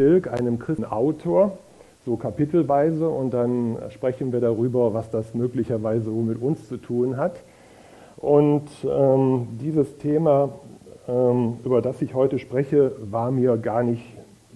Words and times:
Dilk, 0.00 0.32
einem 0.32 0.58
christlichen 0.58 0.90
Autor, 0.90 1.58
so 2.06 2.16
kapitelweise 2.16 3.06
und 3.06 3.34
dann 3.34 3.76
sprechen 3.90 4.32
wir 4.32 4.40
darüber, 4.40 4.94
was 4.94 5.10
das 5.10 5.34
möglicherweise 5.34 6.08
mit 6.08 6.40
uns 6.40 6.66
zu 6.68 6.78
tun 6.78 7.18
hat. 7.18 7.36
Und 8.16 8.68
ähm, 8.88 9.48
dieses 9.60 9.98
Thema, 9.98 10.52
ähm, 11.06 11.58
über 11.64 11.82
das 11.82 12.00
ich 12.00 12.14
heute 12.14 12.38
spreche, 12.38 12.92
war 13.10 13.30
mir 13.30 13.58
gar 13.58 13.82
nicht 13.82 14.04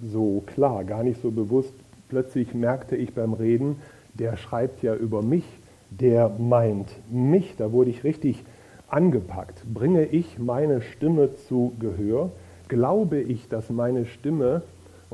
so 0.03 0.43
klar, 0.47 0.83
gar 0.85 1.03
nicht 1.03 1.21
so 1.21 1.31
bewusst. 1.31 1.75
Plötzlich 2.09 2.55
merkte 2.55 2.97
ich 2.97 3.13
beim 3.13 3.35
Reden, 3.35 3.77
der 4.15 4.39
schreibt 4.39 4.83
ja 4.83 4.95
über 4.95 5.21
mich, 5.21 5.45
der 5.91 6.31
meint 6.39 6.89
mich. 7.11 7.55
Da 7.59 7.71
wurde 7.71 7.91
ich 7.91 8.03
richtig 8.03 8.43
angepackt. 8.89 9.63
Bringe 9.73 10.07
ich 10.07 10.39
meine 10.39 10.81
Stimme 10.81 11.35
zu 11.35 11.75
Gehör? 11.79 12.31
Glaube 12.69 13.21
ich, 13.21 13.49
dass 13.49 13.69
meine 13.69 14.07
Stimme 14.07 14.63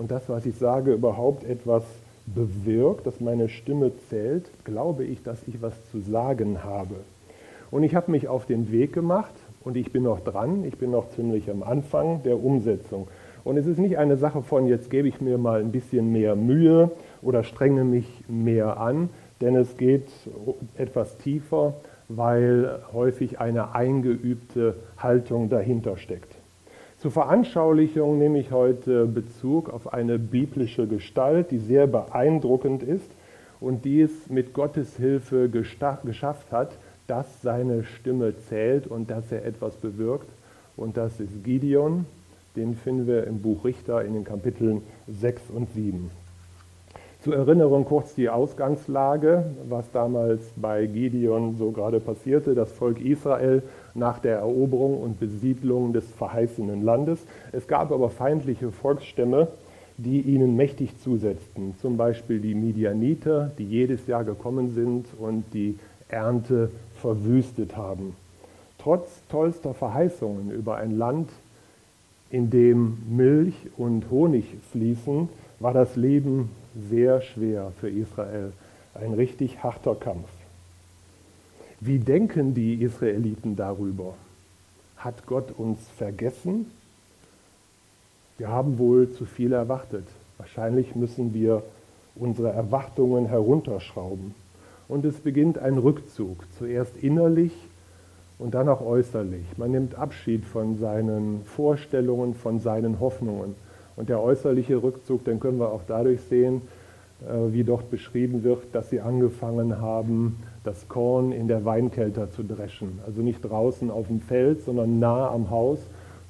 und 0.01 0.11
das, 0.11 0.31
was 0.31 0.47
ich 0.47 0.57
sage, 0.57 0.95
überhaupt 0.95 1.45
etwas 1.45 1.83
bewirkt, 2.25 3.07
dass 3.07 3.21
meine 3.21 3.51
Stimme 3.51 3.93
zählt? 4.09 4.51
Glaube 4.65 5.05
ich, 5.05 5.23
dass 5.23 5.47
ich 5.47 5.61
was 5.61 5.75
zu 5.91 6.01
sagen 6.01 6.65
habe? 6.65 6.95
Und 7.71 7.83
ich 7.83 7.95
habe 7.95 8.11
mich 8.11 8.27
auf 8.27 8.47
den 8.47 8.73
Weg 8.73 8.95
gemacht 8.95 9.35
und 9.63 9.77
ich 9.77 9.93
bin 9.93 10.05
noch 10.05 10.21
dran, 10.21 10.65
ich 10.65 10.79
bin 10.79 10.91
noch 10.91 11.11
ziemlich 11.11 11.51
am 11.51 11.63
Anfang 11.63 12.23
der 12.23 12.43
Umsetzung. 12.43 13.09
Und 13.45 13.59
es 13.59 13.67
ist 13.67 13.77
nicht 13.77 13.99
eine 13.99 14.17
Sache 14.17 14.41
von, 14.41 14.67
jetzt 14.67 14.89
gebe 14.89 15.07
ich 15.07 15.21
mir 15.21 15.37
mal 15.37 15.61
ein 15.61 15.71
bisschen 15.71 16.11
mehr 16.11 16.35
Mühe 16.35 16.91
oder 17.21 17.45
strenge 17.45 17.85
mich 17.85 18.09
mehr 18.27 18.81
an, 18.81 19.11
denn 19.43 19.55
es 19.55 19.77
geht 19.77 20.09
etwas 20.79 21.19
tiefer, 21.19 21.75
weil 22.09 22.81
häufig 22.95 23.39
eine 23.39 23.75
eingeübte 23.75 24.77
Haltung 24.97 25.51
dahinter 25.51 25.99
steckt. 25.99 26.40
Zur 27.01 27.13
Veranschaulichung 27.13 28.19
nehme 28.19 28.41
ich 28.41 28.51
heute 28.51 29.07
Bezug 29.07 29.71
auf 29.71 29.95
eine 29.95 30.19
biblische 30.19 30.87
Gestalt, 30.87 31.51
die 31.51 31.57
sehr 31.57 31.87
beeindruckend 31.87 32.83
ist 32.83 33.11
und 33.59 33.87
die 33.87 34.03
es 34.03 34.29
mit 34.29 34.53
Gottes 34.53 34.99
Hilfe 34.99 35.49
geschafft 35.49 36.53
hat, 36.53 36.73
dass 37.07 37.41
seine 37.41 37.85
Stimme 37.85 38.37
zählt 38.37 38.87
und 38.87 39.11
dass 39.11 39.33
er 39.33 39.47
etwas 39.47 39.77
bewirkt. 39.77 40.29
Und 40.77 40.99
das 40.99 41.21
ist 41.21 41.43
Gideon, 41.43 42.05
den 42.55 42.75
finden 42.75 43.07
wir 43.07 43.27
im 43.27 43.41
Buch 43.41 43.65
Richter 43.65 44.05
in 44.05 44.13
den 44.13 44.25
Kapiteln 44.25 44.83
6 45.09 45.45
und 45.55 45.73
7. 45.73 46.11
Zur 47.23 47.37
Erinnerung 47.37 47.85
kurz 47.85 48.15
die 48.15 48.31
Ausgangslage, 48.31 49.45
was 49.69 49.91
damals 49.93 50.41
bei 50.57 50.87
Gideon 50.87 51.57
so 51.59 51.71
gerade 51.71 52.01
passierte. 52.01 52.55
Das 52.55 52.73
Volk 52.73 52.99
Israel 52.99 53.63
nach 53.95 54.21
der 54.21 54.39
Eroberung 54.39 55.03
und 55.03 55.21
Besiedlung 55.21 55.93
des 55.93 56.07
verheißenen 56.13 56.83
Landes. 56.83 57.19
Es 57.53 57.69
gab 57.69 57.93
aber 57.93 58.09
feindliche 58.09 58.71
Volksstämme, 58.71 59.49
die 59.99 60.23
ihnen 60.23 60.57
mächtig 60.57 60.99
zusetzten. 61.03 61.75
Zum 61.83 61.99
Beispiel 61.99 62.41
die 62.41 62.55
Midianiter, 62.55 63.51
die 63.59 63.67
jedes 63.67 64.07
Jahr 64.07 64.25
gekommen 64.25 64.73
sind 64.73 65.05
und 65.19 65.45
die 65.53 65.79
Ernte 66.09 66.71
verwüstet 67.03 67.77
haben. 67.77 68.17
Trotz 68.79 69.11
tollster 69.29 69.75
Verheißungen 69.75 70.51
über 70.51 70.77
ein 70.77 70.97
Land, 70.97 71.29
in 72.31 72.49
dem 72.49 72.97
Milch 73.11 73.57
und 73.77 74.11
Honig 74.11 74.47
fließen, 74.73 75.29
war 75.59 75.75
das 75.75 75.97
Leben 75.97 76.49
sehr 76.75 77.21
schwer 77.23 77.73
für 77.81 77.89
Israel. 77.89 78.53
Ein 78.95 79.15
richtig 79.15 79.63
harter 79.63 79.95
Kampf. 79.95 80.29
Wie 81.81 81.99
denken 81.99 82.55
die 82.55 82.83
Israeliten 82.83 83.57
darüber? 83.57 84.15
Hat 84.97 85.27
Gott 85.27 85.53
uns 85.57 85.79
vergessen? 85.97 86.71
Wir 88.37 88.49
haben 88.49 88.79
wohl 88.79 89.11
zu 89.11 89.25
viel 89.25 89.53
erwartet. 89.53 90.05
Wahrscheinlich 90.39 90.95
müssen 90.95 91.35
wir 91.35 91.63
unsere 92.17 92.51
Erwartungen 92.51 93.27
herunterschrauben. 93.27 94.35
Und 94.89 95.05
es 95.05 95.17
beginnt 95.21 95.59
ein 95.59 95.79
Rückzug, 95.79 96.45
zuerst 96.59 96.97
innerlich 96.97 97.53
und 98.39 98.55
dann 98.55 98.69
auch 98.69 98.81
äußerlich. 98.81 99.45
Man 99.57 99.71
nimmt 99.71 99.95
Abschied 99.95 100.45
von 100.45 100.79
seinen 100.79 101.45
Vorstellungen, 101.45 102.35
von 102.35 102.59
seinen 102.59 102.99
Hoffnungen. 102.99 103.55
Und 104.01 104.09
der 104.09 104.23
äußerliche 104.23 104.83
Rückzug, 104.83 105.27
den 105.27 105.41
können 105.41 105.59
wir 105.59 105.71
auch 105.71 105.83
dadurch 105.87 106.23
sehen, 106.23 106.63
äh, 107.21 107.53
wie 107.53 107.65
dort 107.65 107.91
beschrieben 107.91 108.45
wird, 108.45 108.75
dass 108.75 108.89
sie 108.89 109.03
angefangen 109.03 109.79
haben, 109.79 110.39
das 110.65 110.89
Korn 110.89 111.33
in 111.33 111.49
der 111.49 111.67
Weinkelter 111.67 112.31
zu 112.31 112.43
dreschen. 112.43 113.01
Also 113.07 113.21
nicht 113.21 113.43
draußen 113.43 113.91
auf 113.91 114.07
dem 114.07 114.23
Feld, 114.23 114.63
sondern 114.63 115.01
nah 115.01 115.31
am 115.31 115.51
Haus, 115.51 115.81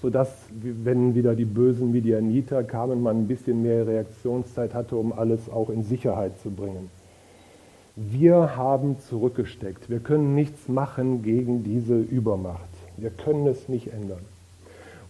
sodass, 0.03 0.34
wenn 0.50 1.14
wieder 1.14 1.36
die 1.36 1.44
bösen 1.44 1.92
Midianiter 1.92 2.64
kamen, 2.64 3.04
man 3.04 3.19
ein 3.19 3.28
bisschen 3.28 3.62
mehr 3.62 3.87
Reaktionszeit 3.87 4.75
hatte, 4.75 4.97
um 4.97 5.12
alles 5.12 5.48
auch 5.48 5.70
in 5.70 5.84
Sicherheit 5.84 6.41
zu 6.41 6.50
bringen. 6.50 6.91
Wir 7.94 8.56
haben 8.56 8.98
zurückgesteckt. 8.98 9.88
Wir 9.88 10.00
können 10.00 10.34
nichts 10.34 10.66
machen 10.66 11.22
gegen 11.22 11.62
diese 11.62 12.00
Übermacht. 12.00 12.69
Wir 12.97 13.10
können 13.10 13.47
es 13.47 13.69
nicht 13.69 13.92
ändern. 13.92 14.30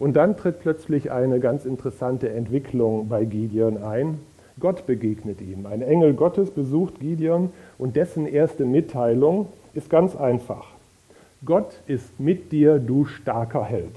Und 0.01 0.13
dann 0.13 0.35
tritt 0.35 0.61
plötzlich 0.61 1.11
eine 1.11 1.39
ganz 1.39 1.63
interessante 1.63 2.27
Entwicklung 2.29 3.07
bei 3.07 3.23
Gideon 3.23 3.83
ein. 3.83 4.17
Gott 4.59 4.87
begegnet 4.87 5.41
ihm. 5.41 5.67
Ein 5.67 5.83
Engel 5.83 6.15
Gottes 6.15 6.49
besucht 6.49 6.99
Gideon 6.99 7.51
und 7.77 7.95
dessen 7.95 8.25
erste 8.25 8.65
Mitteilung 8.65 9.49
ist 9.75 9.91
ganz 9.91 10.15
einfach. 10.15 10.65
Gott 11.45 11.81
ist 11.85 12.19
mit 12.19 12.51
dir, 12.51 12.79
du 12.79 13.05
starker 13.05 13.63
Held. 13.63 13.93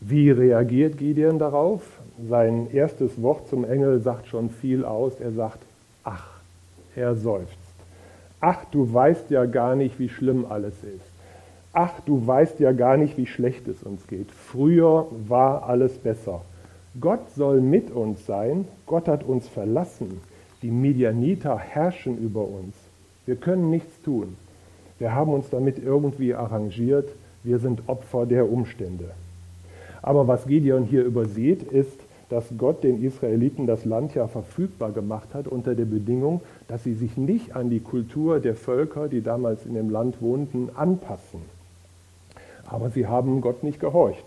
Wie 0.00 0.30
reagiert 0.30 0.98
Gideon 0.98 1.38
darauf? 1.38 1.80
Sein 2.28 2.68
erstes 2.70 3.22
Wort 3.22 3.48
zum 3.48 3.64
Engel 3.64 4.00
sagt 4.00 4.26
schon 4.26 4.50
viel 4.50 4.84
aus. 4.84 5.20
Er 5.20 5.32
sagt, 5.32 5.60
ach, 6.04 6.28
er 6.94 7.14
seufzt. 7.14 7.56
Ach, 8.40 8.62
du 8.70 8.92
weißt 8.92 9.30
ja 9.30 9.46
gar 9.46 9.74
nicht, 9.74 9.98
wie 9.98 10.10
schlimm 10.10 10.44
alles 10.46 10.74
ist 10.84 11.13
ach, 11.74 12.00
du 12.06 12.26
weißt 12.26 12.60
ja 12.60 12.72
gar 12.72 12.96
nicht, 12.96 13.18
wie 13.18 13.26
schlecht 13.26 13.68
es 13.68 13.82
uns 13.82 14.06
geht. 14.06 14.30
Früher 14.30 15.06
war 15.28 15.68
alles 15.68 15.98
besser. 15.98 16.40
Gott 17.00 17.30
soll 17.34 17.60
mit 17.60 17.90
uns 17.90 18.24
sein. 18.24 18.66
Gott 18.86 19.08
hat 19.08 19.24
uns 19.24 19.48
verlassen. 19.48 20.20
Die 20.62 20.70
Midianiter 20.70 21.58
herrschen 21.58 22.16
über 22.16 22.42
uns. 22.46 22.74
Wir 23.26 23.36
können 23.36 23.70
nichts 23.70 24.00
tun. 24.02 24.36
Wir 24.98 25.12
haben 25.12 25.32
uns 25.32 25.50
damit 25.50 25.82
irgendwie 25.84 26.34
arrangiert. 26.34 27.08
Wir 27.42 27.58
sind 27.58 27.82
Opfer 27.88 28.26
der 28.26 28.50
Umstände. 28.50 29.10
Aber 30.00 30.28
was 30.28 30.46
Gideon 30.46 30.84
hier 30.84 31.04
übersieht, 31.04 31.64
ist, 31.64 31.98
dass 32.28 32.44
Gott 32.56 32.84
den 32.84 33.02
Israeliten 33.02 33.66
das 33.66 33.84
Land 33.84 34.14
ja 34.14 34.28
verfügbar 34.28 34.92
gemacht 34.92 35.34
hat 35.34 35.48
unter 35.48 35.74
der 35.74 35.84
Bedingung, 35.84 36.40
dass 36.68 36.84
sie 36.84 36.94
sich 36.94 37.16
nicht 37.16 37.54
an 37.56 37.70
die 37.70 37.80
Kultur 37.80 38.40
der 38.40 38.54
Völker, 38.54 39.08
die 39.08 39.20
damals 39.20 39.66
in 39.66 39.74
dem 39.74 39.90
Land 39.90 40.22
wohnten, 40.22 40.70
anpassen. 40.74 41.53
Aber 42.66 42.90
sie 42.90 43.06
haben 43.06 43.40
Gott 43.40 43.62
nicht 43.62 43.80
gehorcht. 43.80 44.24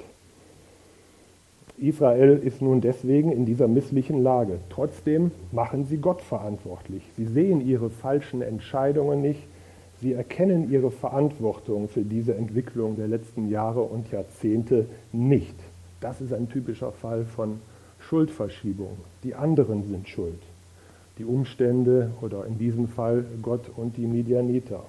Israel 1.79 2.37
ist 2.43 2.61
nun 2.61 2.81
deswegen 2.81 3.31
in 3.31 3.45
dieser 3.45 3.67
misslichen 3.67 4.23
Lage. 4.23 4.59
Trotzdem 4.69 5.31
machen 5.51 5.85
sie 5.85 5.97
Gott 5.97 6.21
verantwortlich. 6.21 7.03
Sie 7.15 7.25
sehen 7.25 7.65
ihre 7.65 7.91
falschen 7.91 8.41
Entscheidungen 8.41 9.21
nicht. 9.21 9.43
Sie 10.01 10.13
erkennen 10.13 10.71
ihre 10.71 10.89
Verantwortung 10.89 11.87
für 11.87 12.01
diese 12.01 12.35
Entwicklung 12.35 12.95
der 12.95 13.07
letzten 13.07 13.49
Jahre 13.49 13.81
und 13.81 14.11
Jahrzehnte 14.11 14.87
nicht. 15.11 15.55
Das 16.01 16.19
ist 16.21 16.33
ein 16.33 16.49
typischer 16.49 16.91
Fall 16.91 17.25
von 17.25 17.59
Schuldverschiebung. 17.99 18.97
Die 19.23 19.35
anderen 19.35 19.83
sind 19.83 20.07
schuld. 20.07 20.39
Die 21.19 21.25
Umstände 21.25 22.11
oder 22.21 22.45
in 22.45 22.57
diesem 22.57 22.87
Fall 22.87 23.25
Gott 23.41 23.69
und 23.75 23.97
die 23.97 24.05
Midianiter. 24.05 24.83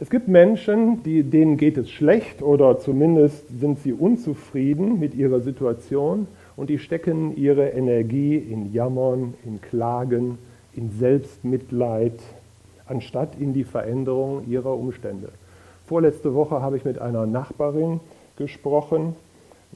Es 0.00 0.08
gibt 0.08 0.28
Menschen, 0.28 1.02
die, 1.02 1.22
denen 1.22 1.58
geht 1.58 1.76
es 1.76 1.90
schlecht 1.90 2.40
oder 2.40 2.78
zumindest 2.78 3.46
sind 3.60 3.80
sie 3.80 3.92
unzufrieden 3.92 4.98
mit 4.98 5.14
ihrer 5.14 5.40
Situation 5.40 6.26
und 6.56 6.70
die 6.70 6.78
stecken 6.78 7.36
ihre 7.36 7.68
Energie 7.68 8.36
in 8.36 8.72
Jammern, 8.72 9.34
in 9.44 9.60
Klagen, 9.60 10.38
in 10.72 10.90
Selbstmitleid, 10.90 12.18
anstatt 12.86 13.38
in 13.38 13.52
die 13.52 13.64
Veränderung 13.64 14.48
ihrer 14.48 14.74
Umstände. 14.74 15.28
Vorletzte 15.86 16.32
Woche 16.32 16.62
habe 16.62 16.78
ich 16.78 16.86
mit 16.86 16.98
einer 16.98 17.26
Nachbarin 17.26 18.00
gesprochen, 18.38 19.14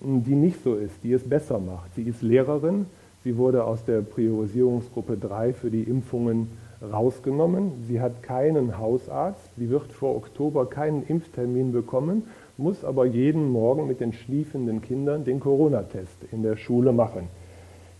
die 0.00 0.36
nicht 0.36 0.64
so 0.64 0.74
ist, 0.74 1.04
die 1.04 1.12
es 1.12 1.28
besser 1.28 1.58
macht. 1.58 1.94
Sie 1.96 2.02
ist 2.04 2.22
Lehrerin, 2.22 2.86
sie 3.24 3.36
wurde 3.36 3.64
aus 3.64 3.84
der 3.84 4.00
Priorisierungsgruppe 4.00 5.18
3 5.18 5.52
für 5.52 5.70
die 5.70 5.82
Impfungen 5.82 6.48
rausgenommen. 6.92 7.72
Sie 7.86 8.00
hat 8.00 8.22
keinen 8.22 8.78
Hausarzt. 8.78 9.50
Sie 9.56 9.70
wird 9.70 9.92
vor 9.92 10.16
Oktober 10.16 10.66
keinen 10.66 11.04
Impftermin 11.06 11.72
bekommen, 11.72 12.24
muss 12.56 12.84
aber 12.84 13.06
jeden 13.06 13.50
Morgen 13.50 13.86
mit 13.86 14.00
den 14.00 14.12
schliefenden 14.12 14.82
Kindern 14.82 15.24
den 15.24 15.40
Corona-Test 15.40 16.16
in 16.32 16.42
der 16.42 16.56
Schule 16.56 16.92
machen. 16.92 17.28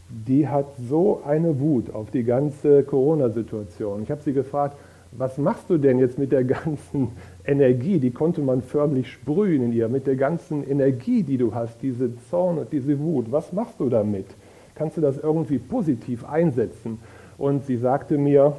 Die 0.09 0.49
hat 0.49 0.67
so 0.89 1.23
eine 1.27 1.59
Wut 1.61 1.93
auf 1.95 2.11
die 2.11 2.25
ganze 2.25 2.83
Corona-Situation. 2.83 4.03
Ich 4.03 4.11
habe 4.11 4.23
sie 4.23 4.33
gefragt, 4.33 4.77
was 5.17 5.39
machst 5.39 5.71
du 5.71 5.79
denn 5.79 5.99
jetzt 5.99 6.19
mit 6.19 6.33
der 6.33 6.45
ganzen 6.45 7.09
Energie? 7.45 7.99
Die 7.99 8.11
konnte 8.11 8.41
man 8.41 8.63
förmlich 8.63 9.11
sprühen 9.11 9.63
in 9.63 9.73
ihr, 9.73 9.89
mit 9.89 10.07
der 10.07 10.17
ganzen 10.17 10.69
Energie, 10.69 11.23
die 11.23 11.39
du 11.39 11.55
hast, 11.55 11.83
diese 11.83 12.11
Zorn 12.31 12.59
und 12.59 12.73
diese 12.73 12.99
Wut. 12.99 13.31
Was 13.31 13.53
machst 13.53 13.79
du 13.79 13.89
damit? 13.89 14.27
Kannst 14.75 14.97
du 14.97 15.01
das 15.01 15.19
irgendwie 15.19 15.59
positiv 15.59 16.25
einsetzen? 16.25 16.99
Und 17.39 17.65
sie 17.65 17.77
sagte 17.77 18.19
mir, 18.19 18.57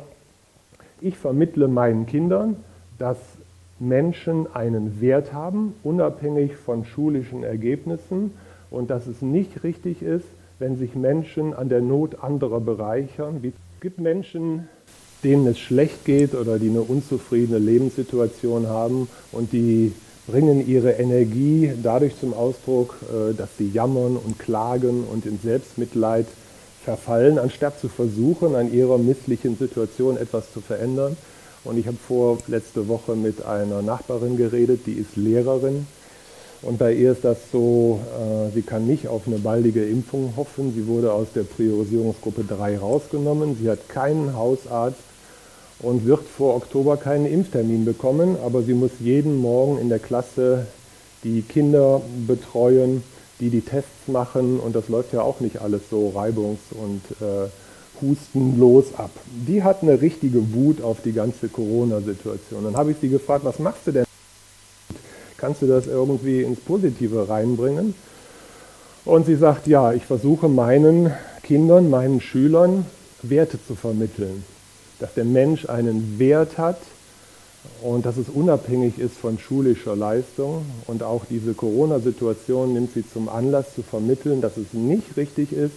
ich 1.01 1.17
vermittle 1.17 1.67
meinen 1.67 2.05
Kindern, 2.05 2.57
dass 2.97 3.17
Menschen 3.79 4.47
einen 4.53 5.01
Wert 5.01 5.33
haben, 5.33 5.73
unabhängig 5.83 6.55
von 6.55 6.85
schulischen 6.85 7.43
Ergebnissen 7.43 8.31
und 8.71 8.89
dass 8.89 9.07
es 9.07 9.21
nicht 9.21 9.63
richtig 9.63 10.01
ist, 10.01 10.25
wenn 10.59 10.77
sich 10.77 10.95
Menschen 10.95 11.53
an 11.53 11.69
der 11.69 11.81
Not 11.81 12.23
anderer 12.23 12.61
bereichern. 12.61 13.41
Es 13.43 13.81
gibt 13.81 13.99
Menschen, 13.99 14.69
denen 15.23 15.47
es 15.47 15.59
schlecht 15.59 16.05
geht 16.05 16.33
oder 16.33 16.57
die 16.59 16.69
eine 16.69 16.81
unzufriedene 16.81 17.59
Lebenssituation 17.59 18.67
haben 18.67 19.09
und 19.31 19.51
die 19.51 19.91
bringen 20.27 20.65
ihre 20.67 20.91
Energie 20.91 21.71
dadurch 21.83 22.17
zum 22.19 22.33
Ausdruck, 22.33 22.95
äh, 23.03 23.33
dass 23.33 23.57
sie 23.57 23.69
jammern 23.69 24.17
und 24.17 24.39
klagen 24.39 25.03
und 25.03 25.25
in 25.25 25.39
Selbstmitleid 25.39 26.25
verfallen, 26.85 27.37
anstatt 27.37 27.79
zu 27.79 27.89
versuchen, 27.89 28.55
an 28.55 28.71
ihrer 28.71 28.97
misslichen 28.97 29.57
Situation 29.57 30.15
etwas 30.15 30.53
zu 30.53 30.61
verändern. 30.61 31.17
Und 31.65 31.77
ich 31.77 31.87
habe 31.87 31.97
vor 31.97 32.37
letzte 32.47 32.87
Woche 32.87 33.15
mit 33.15 33.43
einer 33.43 33.81
Nachbarin 33.81 34.37
geredet, 34.37 34.81
die 34.85 34.93
ist 34.93 35.17
Lehrerin. 35.17 35.87
Und 36.61 36.77
bei 36.77 36.93
ihr 36.93 37.11
ist 37.11 37.25
das 37.25 37.37
so, 37.51 37.99
äh, 38.17 38.53
sie 38.53 38.61
kann 38.61 38.87
nicht 38.87 39.07
auf 39.07 39.23
eine 39.27 39.39
baldige 39.39 39.83
Impfung 39.83 40.33
hoffen. 40.37 40.73
Sie 40.73 40.87
wurde 40.87 41.11
aus 41.11 41.27
der 41.35 41.43
Priorisierungsgruppe 41.43 42.43
3 42.43 42.77
rausgenommen. 42.77 43.57
Sie 43.61 43.69
hat 43.69 43.89
keinen 43.89 44.35
Hausarzt 44.35 45.01
und 45.79 46.05
wird 46.05 46.23
vor 46.23 46.55
Oktober 46.55 46.97
keinen 46.97 47.25
Impftermin 47.25 47.83
bekommen. 47.83 48.37
Aber 48.45 48.61
sie 48.61 48.73
muss 48.73 48.91
jeden 48.99 49.41
Morgen 49.41 49.79
in 49.79 49.89
der 49.89 49.99
Klasse 49.99 50.67
die 51.23 51.41
Kinder 51.41 52.01
betreuen 52.27 53.03
die 53.39 53.49
die 53.49 53.61
Tests 53.61 54.07
machen 54.07 54.59
und 54.59 54.75
das 54.75 54.89
läuft 54.89 55.13
ja 55.13 55.21
auch 55.21 55.39
nicht 55.39 55.61
alles 55.61 55.81
so 55.89 56.13
reibungs- 56.15 56.71
und 56.71 57.01
äh, 57.21 57.49
hustenlos 58.01 58.95
ab. 58.97 59.11
Die 59.47 59.63
hat 59.63 59.81
eine 59.81 60.01
richtige 60.01 60.53
Wut 60.53 60.81
auf 60.81 60.97
die 61.03 61.13
ganze 61.13 61.47
Corona-Situation. 61.49 62.63
Dann 62.63 62.77
habe 62.77 62.91
ich 62.91 62.97
sie 63.01 63.09
gefragt, 63.09 63.45
was 63.45 63.59
machst 63.59 63.87
du 63.87 63.91
denn? 63.91 64.05
Kannst 65.37 65.61
du 65.61 65.67
das 65.67 65.87
irgendwie 65.87 66.41
ins 66.41 66.59
Positive 66.59 67.27
reinbringen? 67.29 67.93
Und 69.03 69.25
sie 69.25 69.35
sagt, 69.35 69.67
ja, 69.67 69.93
ich 69.93 70.03
versuche 70.03 70.49
meinen 70.49 71.13
Kindern, 71.43 71.89
meinen 71.89 72.21
Schülern 72.21 72.85
Werte 73.21 73.59
zu 73.65 73.75
vermitteln. 73.75 74.43
Dass 74.99 75.13
der 75.13 75.25
Mensch 75.25 75.67
einen 75.69 76.17
Wert 76.19 76.57
hat, 76.57 76.79
und 77.81 78.05
dass 78.05 78.17
es 78.17 78.29
unabhängig 78.29 78.99
ist 78.99 79.17
von 79.17 79.37
schulischer 79.39 79.95
Leistung. 79.95 80.65
Und 80.87 81.03
auch 81.03 81.25
diese 81.29 81.53
Corona-Situation 81.53 82.73
nimmt 82.73 82.93
sie 82.93 83.07
zum 83.07 83.29
Anlass 83.29 83.73
zu 83.75 83.83
vermitteln, 83.83 84.41
dass 84.41 84.57
es 84.57 84.73
nicht 84.73 85.17
richtig 85.17 85.51
ist, 85.51 85.73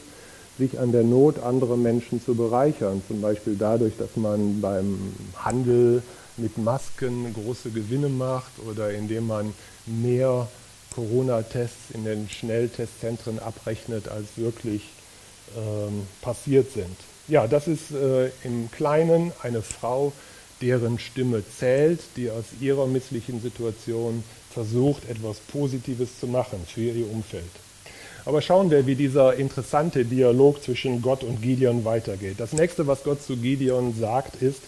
sich 0.59 0.79
an 0.79 0.93
der 0.93 1.05
Not 1.05 1.41
anderer 1.41 1.77
Menschen 1.77 2.23
zu 2.23 2.35
bereichern. 2.35 3.03
Zum 3.07 3.21
Beispiel 3.21 3.57
dadurch, 3.57 3.95
dass 3.97 4.17
man 4.17 4.61
beim 4.61 4.99
Handel 5.37 6.03
mit 6.37 6.59
Masken 6.59 7.33
große 7.35 7.71
Gewinne 7.71 8.09
macht 8.09 8.53
oder 8.67 8.91
indem 8.91 9.27
man 9.27 9.53
mehr 9.87 10.49
Corona-Tests 10.95 11.91
in 11.95 12.05
den 12.05 12.29
Schnelltestzentren 12.29 13.39
abrechnet, 13.39 14.09
als 14.09 14.27
wirklich 14.37 14.83
ähm, 15.57 16.07
passiert 16.23 16.73
sind. 16.73 16.97
Ja, 17.29 17.47
das 17.47 17.69
ist 17.69 17.91
äh, 17.91 18.31
im 18.43 18.71
Kleinen 18.71 19.33
eine 19.43 19.63
Frau, 19.63 20.13
deren 20.61 20.99
Stimme 20.99 21.43
zählt, 21.59 22.01
die 22.17 22.31
aus 22.31 22.45
ihrer 22.61 22.87
misslichen 22.87 23.41
Situation 23.41 24.25
versucht, 24.53 25.09
etwas 25.09 25.39
Positives 25.39 26.19
zu 26.19 26.27
machen 26.27 26.61
für 26.67 26.81
ihr 26.81 27.11
Umfeld. 27.11 27.45
Aber 28.25 28.43
schauen 28.43 28.71
wir, 28.71 28.87
wie 28.87 28.95
dieser 28.95 29.35
interessante 29.35 30.05
Dialog 30.05 30.63
zwischen 30.63 31.01
Gott 31.01 31.23
und 31.23 31.41
Gideon 31.41 31.85
weitergeht. 31.85 32.35
Das 32.39 32.53
nächste, 32.53 32.87
was 32.87 33.05
Gott 33.05 33.23
zu 33.23 33.37
Gideon 33.37 33.95
sagt, 33.99 34.43
ist, 34.43 34.61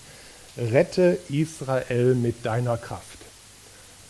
rette 0.57 1.19
Israel 1.29 2.15
mit 2.15 2.47
deiner 2.47 2.77
Kraft. 2.77 3.19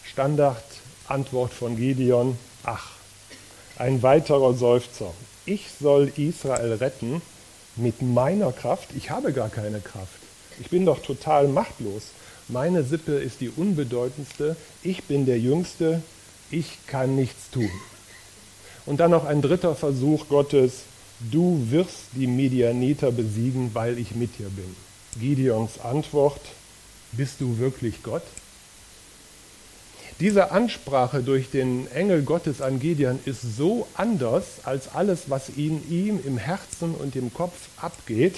Standardantwort 0.05 1.53
von 1.53 1.77
Gideon, 1.77 2.39
ach, 2.63 2.93
ein 3.77 4.03
weiterer 4.03 4.55
Seufzer. 4.55 5.13
Ich 5.47 5.69
soll 5.81 6.13
Israel 6.17 6.75
retten 6.75 7.23
mit 7.77 8.03
meiner 8.03 8.53
Kraft? 8.53 8.91
Ich 8.97 9.11
habe 9.11 9.33
gar 9.33 9.49
keine 9.49 9.81
Kraft. 9.81 10.20
Ich 10.61 10.69
bin 10.69 10.87
doch 10.87 11.01
total 11.01 11.49
machtlos. 11.49 12.03
Meine 12.49 12.85
Sippe 12.85 13.13
ist 13.13 13.41
die 13.41 13.49
unbedeutendste. 13.49 14.57
Ich 14.83 15.05
bin 15.05 15.27
der 15.27 15.39
Jüngste. 15.39 16.03
Ich 16.51 16.79
kann 16.87 17.17
nichts 17.17 17.51
tun. 17.51 17.71
Und 18.87 19.01
dann 19.01 19.11
noch 19.11 19.25
ein 19.25 19.41
dritter 19.41 19.75
Versuch 19.75 20.29
Gottes. 20.29 20.83
Du 21.31 21.67
wirst 21.71 22.09
die 22.15 22.27
Medianiter 22.27 23.11
besiegen, 23.13 23.71
weil 23.73 23.99
ich 23.99 24.15
mit 24.15 24.39
dir 24.39 24.49
bin. 24.49 24.77
Gideons 25.19 25.81
Antwort. 25.81 26.41
Bist 27.13 27.41
du 27.41 27.59
wirklich 27.59 28.03
Gott? 28.03 28.23
Diese 30.21 30.51
Ansprache 30.51 31.23
durch 31.23 31.51
den 31.51 31.91
Engel 31.93 32.23
Gottes 32.23 32.61
an 32.61 32.79
Gideon 32.79 33.19
ist 33.25 33.57
so 33.57 33.89
anders 33.95 34.45
als 34.65 34.95
alles, 34.95 35.31
was 35.31 35.49
in 35.49 35.91
ihm 35.91 36.21
im 36.25 36.37
Herzen 36.37 36.95
und 36.95 37.17
im 37.17 37.33
Kopf 37.33 37.69
abgeht, 37.79 38.37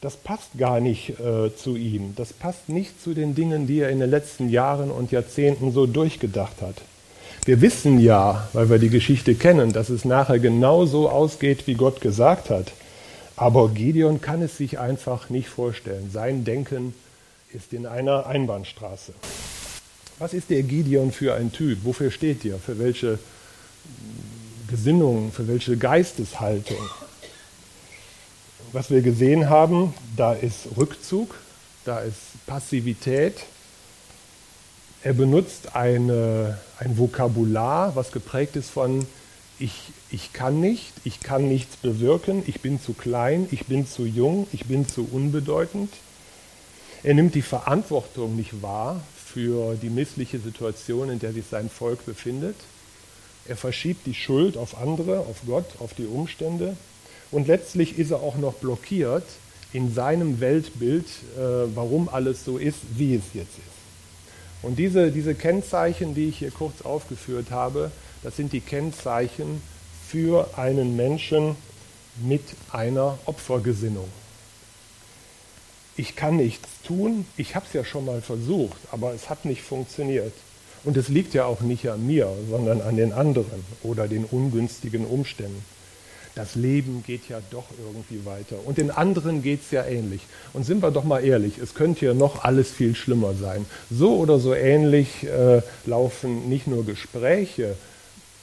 das 0.00 0.16
passt 0.16 0.56
gar 0.56 0.80
nicht 0.80 1.18
äh, 1.18 1.54
zu 1.56 1.76
ihm. 1.76 2.14
Das 2.16 2.32
passt 2.32 2.68
nicht 2.68 3.02
zu 3.02 3.14
den 3.14 3.34
Dingen, 3.34 3.66
die 3.66 3.80
er 3.80 3.90
in 3.90 3.98
den 3.98 4.10
letzten 4.10 4.48
Jahren 4.48 4.90
und 4.90 5.10
Jahrzehnten 5.10 5.72
so 5.72 5.86
durchgedacht 5.86 6.62
hat. 6.62 6.76
Wir 7.44 7.60
wissen 7.60 7.98
ja, 7.98 8.48
weil 8.52 8.70
wir 8.70 8.78
die 8.78 8.90
Geschichte 8.90 9.34
kennen, 9.34 9.72
dass 9.72 9.88
es 9.88 10.04
nachher 10.04 10.38
genau 10.38 10.86
so 10.86 11.08
ausgeht, 11.08 11.66
wie 11.66 11.74
Gott 11.74 12.00
gesagt 12.00 12.50
hat. 12.50 12.72
Aber 13.36 13.68
Gideon 13.70 14.20
kann 14.20 14.42
es 14.42 14.56
sich 14.56 14.78
einfach 14.78 15.30
nicht 15.30 15.48
vorstellen. 15.48 16.10
Sein 16.12 16.44
Denken 16.44 16.94
ist 17.52 17.72
in 17.72 17.86
einer 17.86 18.26
Einbahnstraße. 18.26 19.14
Was 20.18 20.34
ist 20.34 20.50
der 20.50 20.62
Gideon 20.62 21.12
für 21.12 21.34
ein 21.34 21.52
Typ? 21.52 21.84
Wofür 21.84 22.10
steht 22.10 22.44
er? 22.44 22.58
Für 22.58 22.78
welche 22.78 23.18
Gesinnung? 24.68 25.32
Für 25.32 25.48
welche 25.48 25.76
Geisteshaltung? 25.76 26.76
Was 28.72 28.90
wir 28.90 29.02
gesehen 29.02 29.48
haben, 29.48 29.94
da 30.16 30.32
ist 30.32 30.68
Rückzug, 30.76 31.34
da 31.84 32.00
ist 32.00 32.16
Passivität. 32.46 33.34
Er 35.02 35.12
benutzt 35.12 35.74
eine, 35.74 36.58
ein 36.78 36.98
Vokabular, 36.98 37.96
was 37.96 38.12
geprägt 38.12 38.56
ist 38.56 38.70
von 38.70 39.06
ich, 39.58 39.72
ich 40.10 40.32
kann 40.32 40.60
nicht, 40.60 40.92
ich 41.04 41.20
kann 41.20 41.48
nichts 41.48 41.76
bewirken, 41.76 42.42
ich 42.46 42.60
bin 42.60 42.80
zu 42.80 42.92
klein, 42.92 43.48
ich 43.50 43.66
bin 43.66 43.86
zu 43.86 44.04
jung, 44.04 44.46
ich 44.52 44.66
bin 44.66 44.86
zu 44.86 45.08
unbedeutend. 45.10 45.92
Er 47.02 47.14
nimmt 47.14 47.34
die 47.34 47.42
Verantwortung 47.42 48.36
nicht 48.36 48.62
wahr 48.62 49.00
für 49.24 49.74
die 49.76 49.90
missliche 49.90 50.38
Situation, 50.38 51.10
in 51.10 51.18
der 51.18 51.32
sich 51.32 51.44
sein 51.50 51.70
Volk 51.70 52.04
befindet. 52.06 52.56
Er 53.46 53.56
verschiebt 53.56 54.06
die 54.06 54.14
Schuld 54.14 54.56
auf 54.56 54.80
andere, 54.80 55.20
auf 55.20 55.38
Gott, 55.46 55.66
auf 55.80 55.94
die 55.94 56.06
Umstände. 56.06 56.76
Und 57.30 57.48
letztlich 57.48 57.98
ist 57.98 58.10
er 58.10 58.22
auch 58.22 58.36
noch 58.36 58.54
blockiert 58.54 59.24
in 59.72 59.92
seinem 59.92 60.40
Weltbild, 60.40 61.06
äh, 61.36 61.40
warum 61.74 62.08
alles 62.08 62.44
so 62.44 62.56
ist, 62.56 62.78
wie 62.96 63.14
es 63.14 63.24
jetzt 63.34 63.58
ist. 63.58 63.78
Und 64.62 64.78
diese, 64.78 65.12
diese 65.12 65.34
Kennzeichen, 65.34 66.14
die 66.14 66.28
ich 66.28 66.38
hier 66.38 66.50
kurz 66.50 66.82
aufgeführt 66.82 67.50
habe, 67.50 67.90
das 68.22 68.36
sind 68.36 68.52
die 68.52 68.60
Kennzeichen 68.60 69.60
für 70.08 70.48
einen 70.56 70.96
Menschen 70.96 71.54
mit 72.22 72.42
einer 72.72 73.18
Opfergesinnung. 73.26 74.08
Ich 75.96 76.16
kann 76.16 76.36
nichts 76.36 76.68
tun, 76.84 77.26
ich 77.36 77.54
habe 77.54 77.66
es 77.66 77.72
ja 77.72 77.84
schon 77.84 78.04
mal 78.04 78.22
versucht, 78.22 78.78
aber 78.90 79.12
es 79.12 79.28
hat 79.28 79.44
nicht 79.44 79.62
funktioniert. 79.62 80.32
Und 80.84 80.96
es 80.96 81.08
liegt 81.08 81.34
ja 81.34 81.44
auch 81.44 81.60
nicht 81.60 81.88
an 81.90 82.06
mir, 82.06 82.32
sondern 82.48 82.80
an 82.80 82.96
den 82.96 83.12
anderen 83.12 83.64
oder 83.82 84.08
den 84.08 84.24
ungünstigen 84.24 85.04
Umständen 85.04 85.62
das 86.34 86.54
Leben 86.54 87.02
geht 87.06 87.28
ja 87.28 87.40
doch 87.50 87.64
irgendwie 87.84 88.24
weiter. 88.24 88.56
Und 88.64 88.78
den 88.78 88.90
anderen 88.90 89.42
geht 89.42 89.62
es 89.62 89.70
ja 89.70 89.84
ähnlich. 89.84 90.22
Und 90.52 90.64
sind 90.64 90.82
wir 90.82 90.90
doch 90.90 91.04
mal 91.04 91.24
ehrlich, 91.24 91.58
es 91.58 91.74
könnte 91.74 92.06
ja 92.06 92.14
noch 92.14 92.44
alles 92.44 92.70
viel 92.70 92.94
schlimmer 92.94 93.34
sein. 93.34 93.66
So 93.90 94.16
oder 94.16 94.38
so 94.38 94.54
ähnlich 94.54 95.24
äh, 95.24 95.62
laufen 95.86 96.48
nicht 96.48 96.66
nur 96.66 96.84
Gespräche 96.84 97.74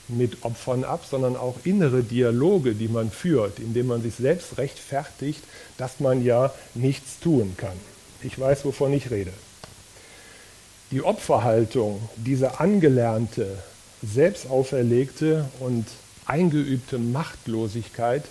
mit 0.08 0.44
Opfern 0.44 0.84
ab, 0.84 1.06
sondern 1.10 1.36
auch 1.36 1.56
innere 1.63 2.04
Dialoge, 2.04 2.75
die 2.75 2.88
man 2.88 3.10
führt, 3.12 3.60
indem 3.60 3.88
man 3.88 4.01
sich 4.01 4.15
selbst 4.15 4.58
rechtfertigt, 4.58 5.42
dass 5.77 6.00
man 6.00 6.24
ja 6.24 6.54
nichts 6.74 7.20
tun 7.20 7.56
kann. 7.58 7.77
Ich 8.22 8.39
weiß, 8.39 8.65
wovon 8.65 8.94
ich 8.94 9.10
rede. 9.12 9.32
Die 10.92 11.01
Opferhaltung, 11.01 12.08
diese 12.15 12.60
angelernte, 12.60 13.58
selbst 14.04 14.50
auferlegte 14.50 15.46
und 15.60 15.86
eingeübte 16.25 16.98
Machtlosigkeit 16.98 18.24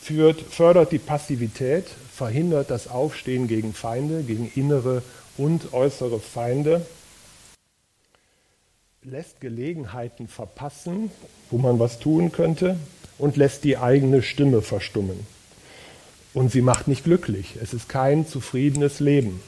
führt, 0.00 0.40
fördert 0.40 0.92
die 0.92 0.98
Passivität, 0.98 1.86
verhindert 2.12 2.70
das 2.70 2.88
Aufstehen 2.88 3.48
gegen 3.48 3.74
Feinde, 3.74 4.22
gegen 4.22 4.50
innere 4.54 5.02
und 5.36 5.72
äußere 5.72 6.20
Feinde, 6.20 6.84
lässt 9.02 9.40
Gelegenheiten 9.40 10.28
verpassen, 10.28 11.10
wo 11.50 11.58
man 11.58 11.78
was 11.78 11.98
tun 11.98 12.32
könnte, 12.32 12.76
und 13.18 13.36
lässt 13.36 13.64
die 13.64 13.76
eigene 13.76 14.22
Stimme 14.22 14.62
verstummen. 14.62 15.26
Und 16.32 16.52
sie 16.52 16.62
macht 16.62 16.88
nicht 16.88 17.04
glücklich. 17.04 17.56
Es 17.60 17.74
ist 17.74 17.88
kein 17.88 18.26
zufriedenes 18.26 19.00
Leben. 19.00 19.42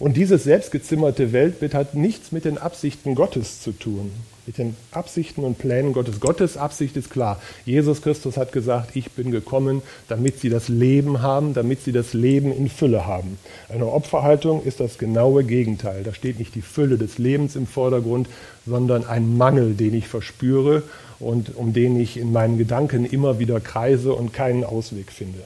Und 0.00 0.16
dieses 0.16 0.44
selbstgezimmerte 0.44 1.34
Weltbild 1.34 1.74
hat 1.74 1.94
nichts 1.94 2.32
mit 2.32 2.46
den 2.46 2.56
Absichten 2.56 3.14
Gottes 3.14 3.60
zu 3.60 3.72
tun, 3.72 4.10
mit 4.46 4.56
den 4.56 4.74
Absichten 4.92 5.44
und 5.44 5.58
Plänen 5.58 5.92
Gottes. 5.92 6.20
Gottes 6.20 6.56
Absicht 6.56 6.96
ist 6.96 7.10
klar. 7.10 7.38
Jesus 7.66 8.00
Christus 8.00 8.38
hat 8.38 8.50
gesagt, 8.50 8.96
ich 8.96 9.10
bin 9.10 9.30
gekommen, 9.30 9.82
damit 10.08 10.40
sie 10.40 10.48
das 10.48 10.68
Leben 10.68 11.20
haben, 11.20 11.52
damit 11.52 11.82
sie 11.82 11.92
das 11.92 12.14
Leben 12.14 12.50
in 12.50 12.70
Fülle 12.70 13.06
haben. 13.06 13.38
Eine 13.68 13.88
Opferhaltung 13.88 14.64
ist 14.64 14.80
das 14.80 14.96
genaue 14.96 15.44
Gegenteil. 15.44 16.02
Da 16.02 16.14
steht 16.14 16.38
nicht 16.38 16.54
die 16.54 16.62
Fülle 16.62 16.96
des 16.96 17.18
Lebens 17.18 17.54
im 17.54 17.66
Vordergrund, 17.66 18.26
sondern 18.64 19.04
ein 19.04 19.36
Mangel, 19.36 19.74
den 19.74 19.92
ich 19.92 20.08
verspüre 20.08 20.82
und 21.18 21.54
um 21.56 21.74
den 21.74 22.00
ich 22.00 22.16
in 22.16 22.32
meinen 22.32 22.56
Gedanken 22.56 23.04
immer 23.04 23.38
wieder 23.38 23.60
kreise 23.60 24.14
und 24.14 24.32
keinen 24.32 24.64
Ausweg 24.64 25.12
finde. 25.12 25.40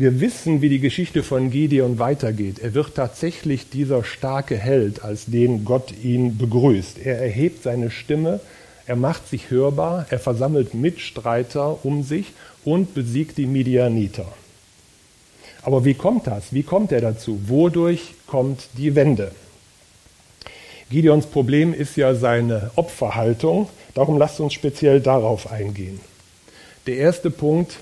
Wir 0.00 0.20
wissen, 0.20 0.62
wie 0.62 0.68
die 0.68 0.78
Geschichte 0.78 1.24
von 1.24 1.50
Gideon 1.50 1.98
weitergeht. 1.98 2.60
Er 2.60 2.72
wird 2.72 2.94
tatsächlich 2.94 3.68
dieser 3.68 4.04
starke 4.04 4.56
Held, 4.56 5.02
als 5.02 5.26
den 5.26 5.64
Gott 5.64 5.92
ihn 6.04 6.38
begrüßt. 6.38 7.04
Er 7.04 7.18
erhebt 7.18 7.64
seine 7.64 7.90
Stimme, 7.90 8.38
er 8.86 8.94
macht 8.94 9.28
sich 9.28 9.50
hörbar, 9.50 10.06
er 10.08 10.20
versammelt 10.20 10.72
Mitstreiter 10.72 11.84
um 11.84 12.04
sich 12.04 12.26
und 12.64 12.94
besiegt 12.94 13.38
die 13.38 13.46
Midianiter. 13.46 14.28
Aber 15.62 15.84
wie 15.84 15.94
kommt 15.94 16.28
das? 16.28 16.52
Wie 16.52 16.62
kommt 16.62 16.92
er 16.92 17.00
dazu? 17.00 17.40
Wodurch 17.48 18.14
kommt 18.28 18.68
die 18.78 18.94
Wende? 18.94 19.32
Gideons 20.90 21.26
Problem 21.26 21.74
ist 21.74 21.96
ja 21.96 22.14
seine 22.14 22.70
Opferhaltung. 22.76 23.68
Darum 23.94 24.16
lasst 24.16 24.38
uns 24.38 24.52
speziell 24.52 25.00
darauf 25.00 25.50
eingehen. 25.50 25.98
Der 26.86 26.98
erste 26.98 27.32
Punkt, 27.32 27.80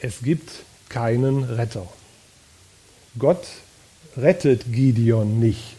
es 0.00 0.22
gibt 0.22 0.48
keinen 0.88 1.44
Retter. 1.44 1.86
Gott 3.18 3.46
rettet 4.16 4.72
Gideon 4.72 5.38
nicht. 5.40 5.76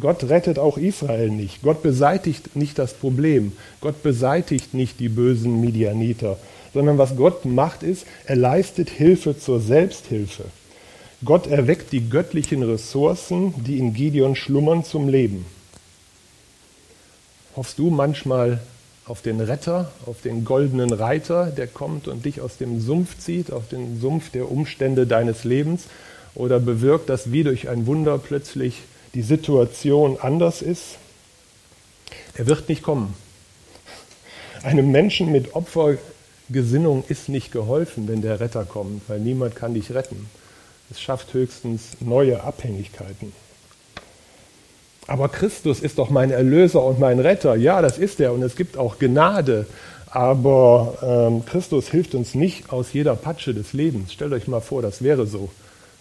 Gott 0.00 0.24
rettet 0.24 0.58
auch 0.58 0.78
Israel 0.78 1.28
nicht. 1.28 1.62
Gott 1.62 1.82
beseitigt 1.82 2.56
nicht 2.56 2.78
das 2.78 2.94
Problem. 2.94 3.52
Gott 3.80 4.02
beseitigt 4.02 4.72
nicht 4.72 5.00
die 5.00 5.10
bösen 5.10 5.60
Midianiter. 5.60 6.38
Sondern 6.72 6.96
was 6.96 7.16
Gott 7.16 7.44
macht 7.44 7.82
ist, 7.82 8.06
er 8.24 8.36
leistet 8.36 8.88
Hilfe 8.88 9.38
zur 9.38 9.60
Selbsthilfe. 9.60 10.44
Gott 11.24 11.46
erweckt 11.46 11.92
die 11.92 12.08
göttlichen 12.08 12.62
Ressourcen, 12.62 13.54
die 13.64 13.78
in 13.78 13.92
Gideon 13.92 14.34
schlummern, 14.34 14.82
zum 14.82 15.08
Leben. 15.08 15.44
Hoffst 17.54 17.78
du 17.78 17.90
manchmal 17.90 18.60
auf 19.06 19.22
den 19.22 19.40
Retter, 19.40 19.90
auf 20.06 20.22
den 20.22 20.44
goldenen 20.44 20.92
Reiter, 20.92 21.46
der 21.46 21.66
kommt 21.66 22.06
und 22.08 22.24
dich 22.24 22.40
aus 22.40 22.56
dem 22.56 22.80
Sumpf 22.80 23.18
zieht, 23.18 23.52
auf 23.52 23.68
den 23.68 24.00
Sumpf 24.00 24.30
der 24.30 24.50
Umstände 24.50 25.06
deines 25.06 25.44
Lebens 25.44 25.84
oder 26.34 26.60
bewirkt, 26.60 27.08
dass 27.08 27.32
wie 27.32 27.44
durch 27.44 27.68
ein 27.68 27.86
Wunder 27.86 28.18
plötzlich 28.18 28.82
die 29.14 29.22
Situation 29.22 30.18
anders 30.20 30.62
ist. 30.62 30.96
Er 32.34 32.46
wird 32.46 32.68
nicht 32.68 32.82
kommen. 32.82 33.14
Einem 34.62 34.92
Menschen 34.92 35.32
mit 35.32 35.54
Opfergesinnung 35.54 37.04
ist 37.08 37.28
nicht 37.28 37.50
geholfen, 37.50 38.06
wenn 38.06 38.22
der 38.22 38.40
Retter 38.40 38.64
kommt, 38.64 39.02
weil 39.08 39.18
niemand 39.18 39.56
kann 39.56 39.74
dich 39.74 39.92
retten. 39.92 40.30
Es 40.90 41.00
schafft 41.00 41.34
höchstens 41.34 41.82
neue 42.00 42.42
Abhängigkeiten. 42.44 43.32
Aber 45.06 45.28
Christus 45.28 45.80
ist 45.80 45.98
doch 45.98 46.10
mein 46.10 46.30
Erlöser 46.30 46.82
und 46.84 46.98
mein 47.00 47.18
Retter. 47.18 47.56
Ja, 47.56 47.82
das 47.82 47.98
ist 47.98 48.20
er 48.20 48.32
und 48.32 48.42
es 48.42 48.56
gibt 48.56 48.76
auch 48.76 48.98
Gnade. 48.98 49.66
Aber 50.06 50.98
ähm, 51.02 51.44
Christus 51.44 51.88
hilft 51.88 52.14
uns 52.14 52.34
nicht 52.34 52.72
aus 52.72 52.92
jeder 52.92 53.16
Patsche 53.16 53.54
des 53.54 53.72
Lebens. 53.72 54.12
Stellt 54.12 54.32
euch 54.32 54.46
mal 54.46 54.60
vor, 54.60 54.82
das 54.82 55.02
wäre 55.02 55.26
so. 55.26 55.50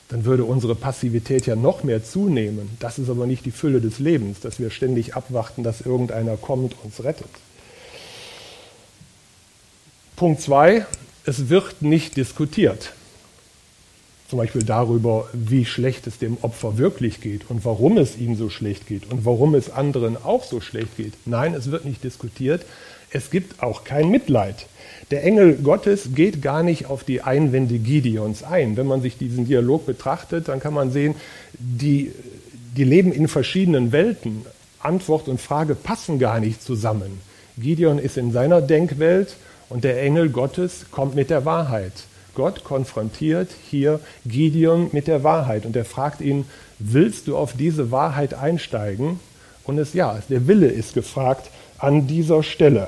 Dann 0.09 0.25
würde 0.25 0.43
unsere 0.43 0.75
Passivität 0.75 1.45
ja 1.47 1.55
noch 1.55 1.83
mehr 1.83 2.03
zunehmen. 2.03 2.69
Das 2.79 2.99
ist 2.99 3.09
aber 3.09 3.25
nicht 3.25 3.45
die 3.45 3.51
Fülle 3.51 3.79
des 3.79 3.99
Lebens, 3.99 4.41
dass 4.41 4.59
wir 4.59 4.69
ständig 4.69 5.15
abwarten, 5.15 5.63
dass 5.63 5.81
irgendeiner 5.81 6.35
kommt 6.35 6.73
und 6.73 6.85
uns 6.85 7.03
rettet. 7.03 7.29
Punkt 10.17 10.41
zwei: 10.41 10.85
Es 11.25 11.47
wird 11.47 11.81
nicht 11.81 12.17
diskutiert 12.17 12.91
zum 14.31 14.37
Beispiel 14.37 14.63
darüber, 14.63 15.27
wie 15.33 15.65
schlecht 15.65 16.07
es 16.07 16.17
dem 16.17 16.37
Opfer 16.41 16.77
wirklich 16.77 17.19
geht 17.19 17.49
und 17.49 17.65
warum 17.65 17.97
es 17.97 18.17
ihm 18.17 18.37
so 18.37 18.49
schlecht 18.49 18.87
geht 18.87 19.11
und 19.11 19.25
warum 19.25 19.55
es 19.55 19.69
anderen 19.69 20.15
auch 20.15 20.45
so 20.45 20.61
schlecht 20.61 20.95
geht. 20.95 21.13
Nein, 21.25 21.53
es 21.53 21.69
wird 21.69 21.83
nicht 21.83 22.01
diskutiert. 22.01 22.65
Es 23.09 23.29
gibt 23.29 23.61
auch 23.61 23.83
kein 23.83 24.09
Mitleid. 24.09 24.67
Der 25.11 25.25
Engel 25.25 25.55
Gottes 25.55 26.15
geht 26.15 26.41
gar 26.41 26.63
nicht 26.63 26.85
auf 26.85 27.03
die 27.03 27.21
Einwände 27.21 27.77
Gideons 27.77 28.41
ein. 28.41 28.77
Wenn 28.77 28.87
man 28.87 29.01
sich 29.01 29.17
diesen 29.17 29.47
Dialog 29.47 29.85
betrachtet, 29.85 30.47
dann 30.47 30.61
kann 30.61 30.73
man 30.73 30.93
sehen, 30.93 31.15
die, 31.59 32.13
die 32.77 32.85
leben 32.85 33.11
in 33.11 33.27
verschiedenen 33.27 33.91
Welten. 33.91 34.45
Antwort 34.79 35.27
und 35.27 35.41
Frage 35.41 35.75
passen 35.75 36.19
gar 36.19 36.39
nicht 36.39 36.63
zusammen. 36.63 37.19
Gideon 37.57 37.99
ist 37.99 38.15
in 38.15 38.31
seiner 38.31 38.61
Denkwelt 38.61 39.35
und 39.67 39.83
der 39.83 40.01
Engel 40.01 40.29
Gottes 40.29 40.85
kommt 40.89 41.15
mit 41.15 41.29
der 41.29 41.43
Wahrheit. 41.43 42.05
Gott 42.35 42.63
konfrontiert 42.63 43.49
hier 43.69 43.99
Gideon 44.25 44.89
mit 44.91 45.07
der 45.07 45.23
Wahrheit 45.23 45.65
und 45.65 45.75
er 45.75 45.85
fragt 45.85 46.21
ihn, 46.21 46.45
willst 46.79 47.27
du 47.27 47.37
auf 47.37 47.53
diese 47.53 47.91
Wahrheit 47.91 48.33
einsteigen? 48.33 49.19
Und 49.63 49.77
es 49.77 49.93
ja, 49.93 50.21
der 50.29 50.47
Wille 50.47 50.67
ist 50.67 50.93
gefragt 50.93 51.49
an 51.77 52.07
dieser 52.07 52.43
Stelle. 52.43 52.87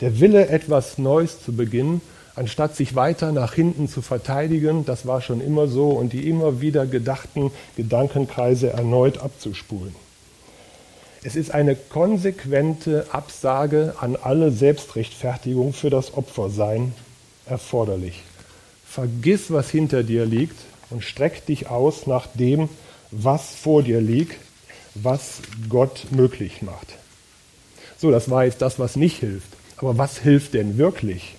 Der 0.00 0.20
Wille, 0.20 0.48
etwas 0.48 0.98
Neues 0.98 1.42
zu 1.42 1.52
beginnen, 1.52 2.00
anstatt 2.34 2.76
sich 2.76 2.94
weiter 2.94 3.32
nach 3.32 3.54
hinten 3.54 3.88
zu 3.88 4.00
verteidigen, 4.00 4.84
das 4.84 5.06
war 5.06 5.20
schon 5.20 5.40
immer 5.40 5.66
so, 5.66 5.90
und 5.90 6.12
die 6.12 6.28
immer 6.28 6.60
wieder 6.60 6.86
gedachten 6.86 7.50
Gedankenkreise 7.76 8.70
erneut 8.70 9.18
abzuspulen. 9.18 9.94
Es 11.24 11.34
ist 11.34 11.50
eine 11.50 11.74
konsequente 11.74 13.06
Absage 13.10 13.94
an 14.00 14.16
alle 14.16 14.52
Selbstrechtfertigung 14.52 15.72
für 15.72 15.90
das 15.90 16.14
Opfersein 16.14 16.94
erforderlich. 17.46 18.22
Vergiss, 18.90 19.50
was 19.50 19.70
hinter 19.70 20.02
dir 20.02 20.24
liegt 20.24 20.58
und 20.90 21.04
streck 21.04 21.44
dich 21.46 21.68
aus 21.68 22.06
nach 22.06 22.26
dem, 22.34 22.68
was 23.10 23.54
vor 23.54 23.82
dir 23.82 24.00
liegt, 24.00 24.36
was 24.94 25.40
Gott 25.68 26.06
möglich 26.10 26.62
macht. 26.62 26.94
So, 27.98 28.10
das 28.10 28.30
war 28.30 28.44
jetzt 28.44 28.62
das, 28.62 28.78
was 28.78 28.96
nicht 28.96 29.18
hilft. 29.18 29.48
Aber 29.76 29.98
was 29.98 30.18
hilft 30.18 30.54
denn 30.54 30.78
wirklich? 30.78 31.36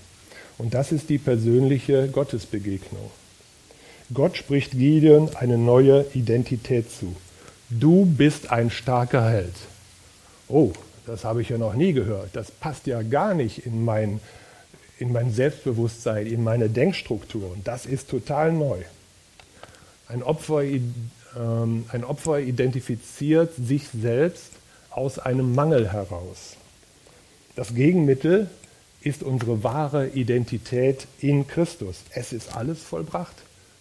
Und 0.57 0.73
das 0.73 0.91
ist 0.91 1.09
die 1.09 1.17
persönliche 1.17 2.07
Gottesbegegnung. 2.09 3.11
Gott 4.13 4.37
spricht 4.37 4.71
Gideon 4.71 5.35
eine 5.35 5.57
neue 5.57 6.05
Identität 6.13 6.91
zu. 6.91 7.15
Du 7.69 8.05
bist 8.05 8.51
ein 8.51 8.71
starker 8.71 9.29
Held. 9.29 9.53
Oh, 10.47 10.71
das 11.05 11.23
habe 11.23 11.41
ich 11.41 11.49
ja 11.49 11.57
noch 11.57 11.75
nie 11.75 11.93
gehört. 11.93 12.29
Das 12.33 12.51
passt 12.51 12.87
ja 12.87 13.03
gar 13.03 13.33
nicht 13.33 13.65
in 13.65 13.85
mein 13.85 14.19
in 14.99 15.13
mein 15.13 15.31
Selbstbewusstsein, 15.31 16.27
in 16.27 16.43
meine 16.43 16.69
Denkstruktur. 16.69 17.51
Und 17.51 17.67
das 17.67 17.85
ist 17.85 18.09
total 18.09 18.51
neu. 18.51 18.79
Ein 20.07 20.23
Opfer, 20.23 20.63
ähm, 20.63 21.85
ein 21.89 22.03
Opfer 22.03 22.39
identifiziert 22.39 23.55
sich 23.55 23.87
selbst 23.89 24.51
aus 24.89 25.17
einem 25.17 25.55
Mangel 25.55 25.91
heraus. 25.91 26.57
Das 27.55 27.73
Gegenmittel 27.73 28.49
ist 29.01 29.23
unsere 29.23 29.63
wahre 29.63 30.09
Identität 30.09 31.07
in 31.19 31.47
Christus. 31.47 32.01
Es 32.11 32.33
ist 32.33 32.55
alles 32.55 32.83
vollbracht. 32.83 33.35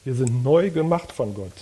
Wir 0.04 0.14
sind 0.14 0.44
neu 0.44 0.70
gemacht 0.70 1.10
von 1.10 1.34
Gott. 1.34 1.52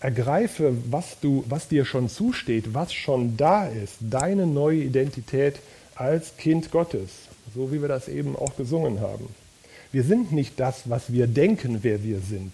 Ergreife, 0.00 0.74
was, 0.90 1.20
du, 1.20 1.44
was 1.48 1.68
dir 1.68 1.84
schon 1.84 2.08
zusteht, 2.08 2.74
was 2.74 2.92
schon 2.92 3.36
da 3.36 3.68
ist, 3.68 3.98
deine 4.00 4.48
neue 4.48 4.78
Identität 4.78 5.60
als 5.94 6.36
Kind 6.36 6.72
Gottes 6.72 7.10
so 7.54 7.72
wie 7.72 7.80
wir 7.80 7.88
das 7.88 8.08
eben 8.08 8.36
auch 8.36 8.56
gesungen 8.56 9.00
haben. 9.00 9.28
Wir 9.92 10.04
sind 10.04 10.32
nicht 10.32 10.58
das, 10.58 10.88
was 10.88 11.12
wir 11.12 11.26
denken, 11.26 11.80
wer 11.82 12.02
wir 12.02 12.20
sind 12.20 12.52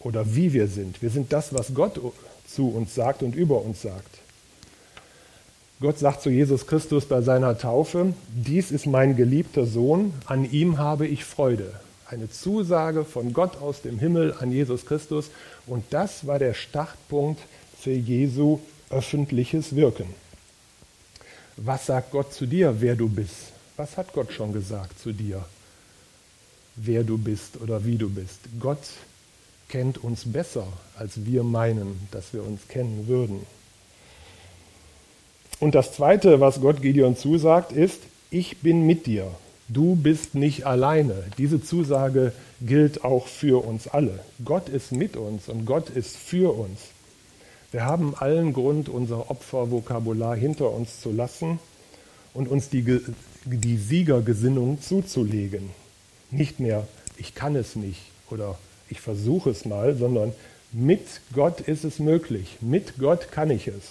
oder 0.00 0.34
wie 0.34 0.52
wir 0.52 0.66
sind. 0.66 1.00
Wir 1.02 1.10
sind 1.10 1.32
das, 1.32 1.54
was 1.54 1.74
Gott 1.74 2.00
zu 2.46 2.68
uns 2.68 2.94
sagt 2.94 3.22
und 3.22 3.36
über 3.36 3.62
uns 3.62 3.82
sagt. 3.82 4.18
Gott 5.80 5.98
sagt 5.98 6.22
zu 6.22 6.30
Jesus 6.30 6.66
Christus 6.66 7.04
bei 7.04 7.20
seiner 7.20 7.58
Taufe, 7.58 8.14
dies 8.34 8.70
ist 8.70 8.86
mein 8.86 9.14
geliebter 9.14 9.66
Sohn, 9.66 10.14
an 10.24 10.50
ihm 10.50 10.78
habe 10.78 11.06
ich 11.06 11.24
Freude. 11.24 11.70
Eine 12.08 12.30
Zusage 12.30 13.04
von 13.04 13.32
Gott 13.32 13.56
aus 13.60 13.82
dem 13.82 13.98
Himmel 13.98 14.34
an 14.38 14.52
Jesus 14.52 14.86
Christus. 14.86 15.30
Und 15.66 15.84
das 15.90 16.26
war 16.26 16.38
der 16.38 16.54
Startpunkt 16.54 17.40
für 17.78 17.92
Jesu 17.92 18.60
öffentliches 18.90 19.74
Wirken. 19.74 20.06
Was 21.56 21.86
sagt 21.86 22.12
Gott 22.12 22.32
zu 22.32 22.46
dir, 22.46 22.80
wer 22.80 22.94
du 22.94 23.08
bist? 23.08 23.55
Was 23.76 23.98
hat 23.98 24.12
Gott 24.14 24.32
schon 24.32 24.52
gesagt 24.52 24.98
zu 24.98 25.12
dir? 25.12 25.44
Wer 26.76 27.04
du 27.04 27.18
bist 27.18 27.60
oder 27.60 27.84
wie 27.84 27.96
du 27.96 28.08
bist? 28.08 28.40
Gott 28.58 28.78
kennt 29.68 30.02
uns 30.02 30.30
besser, 30.32 30.66
als 30.98 31.26
wir 31.26 31.42
meinen, 31.42 32.08
dass 32.10 32.32
wir 32.32 32.42
uns 32.42 32.68
kennen 32.68 33.06
würden. 33.06 33.44
Und 35.60 35.74
das 35.74 35.92
Zweite, 35.92 36.40
was 36.40 36.60
Gott 36.60 36.80
Gideon 36.80 37.16
zusagt, 37.16 37.72
ist, 37.72 38.00
ich 38.30 38.58
bin 38.58 38.86
mit 38.86 39.06
dir. 39.06 39.30
Du 39.68 39.96
bist 39.96 40.34
nicht 40.34 40.64
alleine. 40.64 41.24
Diese 41.38 41.62
Zusage 41.62 42.32
gilt 42.60 43.04
auch 43.04 43.26
für 43.26 43.64
uns 43.64 43.88
alle. 43.88 44.20
Gott 44.44 44.68
ist 44.68 44.92
mit 44.92 45.16
uns 45.16 45.48
und 45.48 45.66
Gott 45.66 45.90
ist 45.90 46.16
für 46.16 46.54
uns. 46.56 46.80
Wir 47.72 47.84
haben 47.84 48.14
allen 48.14 48.52
Grund, 48.52 48.88
unser 48.88 49.30
Opfervokabular 49.30 50.36
hinter 50.36 50.70
uns 50.70 51.00
zu 51.00 51.10
lassen 51.10 51.58
und 52.32 52.48
uns 52.48 52.68
die, 52.68 53.00
die 53.46 53.76
Siegergesinnung 53.76 54.80
zuzulegen. 54.82 55.70
Nicht 56.30 56.60
mehr, 56.60 56.86
ich 57.16 57.34
kann 57.34 57.56
es 57.56 57.76
nicht 57.76 58.00
oder 58.30 58.58
ich 58.88 59.00
versuche 59.00 59.50
es 59.50 59.64
mal, 59.64 59.96
sondern 59.96 60.32
mit 60.72 61.06
Gott 61.32 61.60
ist 61.60 61.84
es 61.84 61.98
möglich. 61.98 62.58
Mit 62.60 62.98
Gott 62.98 63.30
kann 63.30 63.50
ich 63.50 63.68
es. 63.68 63.84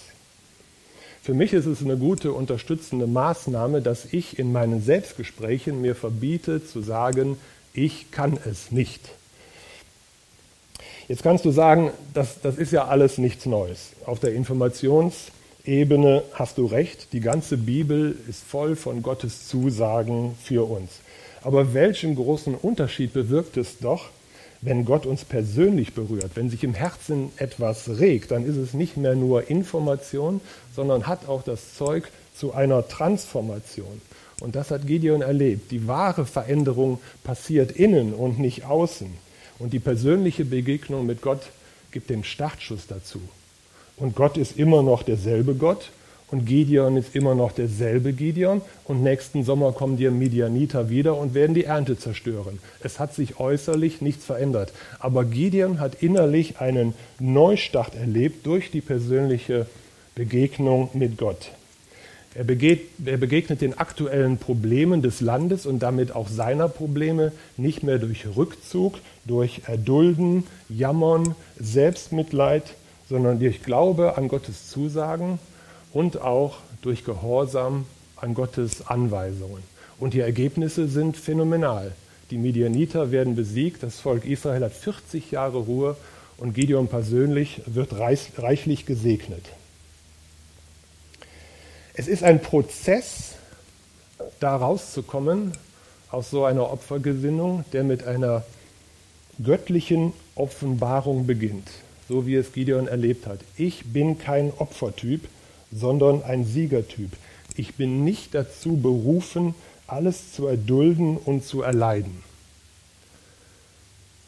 Für 1.22 1.34
mich 1.34 1.52
ist 1.52 1.66
es 1.66 1.82
eine 1.82 1.96
gute 1.96 2.32
unterstützende 2.32 3.06
Maßnahme, 3.06 3.82
dass 3.82 4.12
ich 4.12 4.38
in 4.38 4.52
meinen 4.52 4.82
Selbstgesprächen 4.82 5.80
mir 5.80 5.96
verbiete 5.96 6.64
zu 6.64 6.82
sagen, 6.82 7.36
ich 7.74 8.10
kann 8.12 8.38
es 8.48 8.70
nicht. 8.70 9.00
Jetzt 11.08 11.22
kannst 11.22 11.44
du 11.44 11.50
sagen, 11.50 11.90
das, 12.14 12.40
das 12.42 12.56
ist 12.56 12.72
ja 12.72 12.86
alles 12.86 13.18
nichts 13.18 13.46
Neues. 13.46 13.90
Auf 14.04 14.20
der 14.20 14.34
Informationsebene 15.66 16.22
hast 16.32 16.58
du 16.58 16.66
recht, 16.66 17.12
die 17.12 17.18
ganze 17.18 17.56
Bibel 17.56 18.16
ist 18.28 18.44
voll 18.44 18.76
von 18.76 19.02
Gottes 19.02 19.48
Zusagen 19.48 20.36
für 20.40 20.68
uns. 20.70 21.00
Aber 21.42 21.74
welchen 21.74 22.14
großen 22.14 22.54
Unterschied 22.54 23.12
bewirkt 23.12 23.56
es 23.56 23.78
doch, 23.78 24.10
wenn 24.62 24.84
Gott 24.84 25.06
uns 25.06 25.24
persönlich 25.24 25.92
berührt, 25.92 26.30
wenn 26.34 26.50
sich 26.50 26.62
im 26.62 26.74
Herzen 26.74 27.30
etwas 27.36 27.98
regt, 27.98 28.30
dann 28.30 28.46
ist 28.46 28.56
es 28.56 28.74
nicht 28.74 28.96
mehr 28.96 29.16
nur 29.16 29.50
Information, 29.50 30.40
sondern 30.74 31.08
hat 31.08 31.28
auch 31.28 31.42
das 31.42 31.74
Zeug 31.74 32.08
zu 32.36 32.54
einer 32.54 32.86
Transformation. 32.86 34.00
Und 34.40 34.54
das 34.54 34.70
hat 34.70 34.86
Gideon 34.86 35.20
erlebt. 35.20 35.72
Die 35.72 35.88
wahre 35.88 36.26
Veränderung 36.26 37.00
passiert 37.24 37.72
innen 37.72 38.14
und 38.14 38.38
nicht 38.38 38.66
außen. 38.66 39.08
Und 39.58 39.72
die 39.72 39.80
persönliche 39.80 40.44
Begegnung 40.44 41.06
mit 41.06 41.22
Gott 41.22 41.42
gibt 41.90 42.10
den 42.10 42.22
Startschuss 42.22 42.86
dazu. 42.86 43.20
Und 43.96 44.14
Gott 44.14 44.36
ist 44.36 44.58
immer 44.58 44.82
noch 44.82 45.02
derselbe 45.02 45.54
Gott 45.54 45.90
und 46.30 46.44
Gideon 46.44 46.96
ist 46.96 47.14
immer 47.14 47.34
noch 47.34 47.52
derselbe 47.52 48.12
Gideon 48.12 48.60
und 48.84 49.02
nächsten 49.02 49.44
Sommer 49.44 49.72
kommen 49.72 49.96
die 49.96 50.10
Midianiter 50.10 50.90
wieder 50.90 51.16
und 51.16 51.34
werden 51.34 51.54
die 51.54 51.64
Ernte 51.64 51.98
zerstören. 51.98 52.58
Es 52.80 52.98
hat 52.98 53.14
sich 53.14 53.38
äußerlich 53.38 54.00
nichts 54.00 54.24
verändert, 54.24 54.72
aber 54.98 55.24
Gideon 55.24 55.80
hat 55.80 56.02
innerlich 56.02 56.58
einen 56.58 56.94
Neustart 57.20 57.94
erlebt 57.94 58.44
durch 58.46 58.70
die 58.70 58.80
persönliche 58.80 59.66
Begegnung 60.14 60.90
mit 60.94 61.16
Gott. 61.16 61.52
Er, 62.34 62.44
begegnet 62.44 63.62
den 63.62 63.78
aktuellen 63.78 64.36
Problemen 64.36 65.00
des 65.00 65.22
Landes 65.22 65.64
und 65.64 65.78
damit 65.78 66.14
auch 66.14 66.28
seiner 66.28 66.68
Probleme 66.68 67.32
nicht 67.56 67.82
mehr 67.82 67.98
durch 67.98 68.26
Rückzug, 68.36 68.98
durch 69.24 69.62
Erdulden, 69.66 70.44
Jammern, 70.68 71.34
Selbstmitleid, 71.58 72.74
sondern 73.08 73.38
durch 73.38 73.62
Glaube 73.62 74.16
an 74.16 74.28
Gottes 74.28 74.68
Zusagen 74.68 75.38
und 75.92 76.20
auch 76.20 76.58
durch 76.82 77.04
Gehorsam 77.04 77.86
an 78.16 78.34
Gottes 78.34 78.86
Anweisungen. 78.86 79.62
Und 79.98 80.14
die 80.14 80.20
Ergebnisse 80.20 80.88
sind 80.88 81.16
phänomenal. 81.16 81.92
Die 82.30 82.38
Midianiter 82.38 83.12
werden 83.12 83.36
besiegt, 83.36 83.82
das 83.82 84.00
Volk 84.00 84.24
Israel 84.24 84.64
hat 84.64 84.72
40 84.72 85.30
Jahre 85.30 85.58
Ruhe 85.58 85.96
und 86.38 86.54
Gideon 86.54 86.88
persönlich 86.88 87.62
wird 87.66 87.94
reichlich 87.98 88.84
gesegnet. 88.84 89.44
Es 91.94 92.08
ist 92.08 92.22
ein 92.22 92.42
Prozess, 92.42 93.36
da 94.40 94.56
rauszukommen 94.56 95.52
aus 96.10 96.30
so 96.30 96.44
einer 96.44 96.70
Opfergesinnung, 96.70 97.64
der 97.72 97.84
mit 97.84 98.06
einer 98.06 98.44
göttlichen 99.42 100.12
Offenbarung 100.34 101.26
beginnt, 101.26 101.68
so 102.08 102.26
wie 102.26 102.34
es 102.34 102.52
Gideon 102.52 102.88
erlebt 102.88 103.26
hat. 103.26 103.40
Ich 103.56 103.84
bin 103.84 104.18
kein 104.18 104.52
Opfertyp, 104.56 105.28
sondern 105.72 106.22
ein 106.22 106.44
Siegertyp. 106.44 107.10
Ich 107.56 107.74
bin 107.74 108.04
nicht 108.04 108.34
dazu 108.34 108.76
berufen, 108.76 109.54
alles 109.86 110.32
zu 110.32 110.46
erdulden 110.46 111.16
und 111.16 111.44
zu 111.44 111.62
erleiden. 111.62 112.22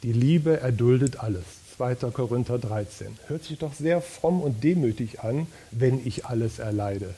Die 0.03 0.13
Liebe 0.13 0.61
erduldet 0.61 1.21
alles. 1.21 1.45
2. 1.77 1.95
Korinther 2.11 2.59
13. 2.59 3.07
Hört 3.29 3.45
sich 3.45 3.59
doch 3.59 3.73
sehr 3.73 4.01
fromm 4.01 4.41
und 4.41 4.65
demütig 4.65 5.21
an, 5.21 5.47
wenn 5.71 6.05
ich 6.05 6.27
alles 6.27 6.59
erleide. 6.59 7.15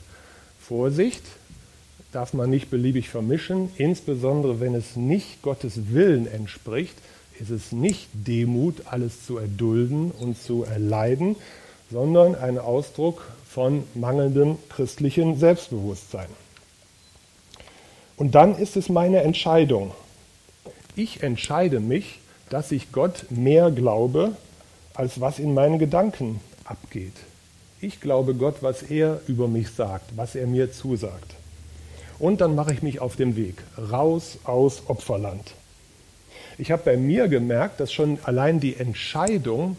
Vorsicht, 0.59 1.23
darf 2.11 2.33
man 2.33 2.49
nicht 2.49 2.69
beliebig 2.69 3.09
vermischen, 3.09 3.69
insbesondere 3.77 4.59
wenn 4.59 4.75
es 4.75 4.95
nicht 4.95 5.41
Gottes 5.41 5.91
Willen 5.91 6.27
entspricht, 6.27 6.95
ist 7.39 7.49
es 7.49 7.71
nicht 7.71 8.07
Demut, 8.13 8.83
alles 8.85 9.25
zu 9.25 9.37
erdulden 9.37 10.11
und 10.11 10.41
zu 10.41 10.63
erleiden, 10.63 11.35
sondern 11.91 12.35
ein 12.35 12.57
Ausdruck 12.57 13.23
von 13.47 13.83
mangelndem 13.95 14.57
christlichen 14.69 15.37
Selbstbewusstsein. 15.37 16.29
Und 18.17 18.35
dann 18.35 18.57
ist 18.57 18.77
es 18.77 18.87
meine 18.87 19.21
Entscheidung. 19.21 19.91
Ich 20.95 21.23
entscheide 21.23 21.79
mich, 21.79 22.19
dass 22.49 22.71
ich 22.71 22.91
Gott 22.91 23.25
mehr 23.29 23.71
glaube, 23.71 24.35
als 24.93 25.19
was 25.19 25.39
in 25.39 25.53
meinen 25.53 25.79
Gedanken 25.79 26.39
abgeht. 26.65 27.15
Ich 27.79 27.99
glaube 27.99 28.35
Gott, 28.35 28.57
was 28.61 28.83
er 28.83 29.21
über 29.27 29.47
mich 29.47 29.71
sagt, 29.71 30.15
was 30.15 30.35
er 30.35 30.45
mir 30.47 30.71
zusagt. 30.71 31.33
Und 32.19 32.41
dann 32.41 32.53
mache 32.53 32.73
ich 32.73 32.83
mich 32.83 32.99
auf 32.99 33.15
den 33.15 33.35
Weg 33.35 33.55
raus 33.91 34.37
aus 34.43 34.83
Opferland. 34.87 35.55
Ich 36.61 36.69
habe 36.69 36.83
bei 36.85 36.95
mir 36.95 37.27
gemerkt, 37.27 37.79
dass 37.79 37.91
schon 37.91 38.19
allein 38.21 38.59
die 38.59 38.77
Entscheidung, 38.77 39.77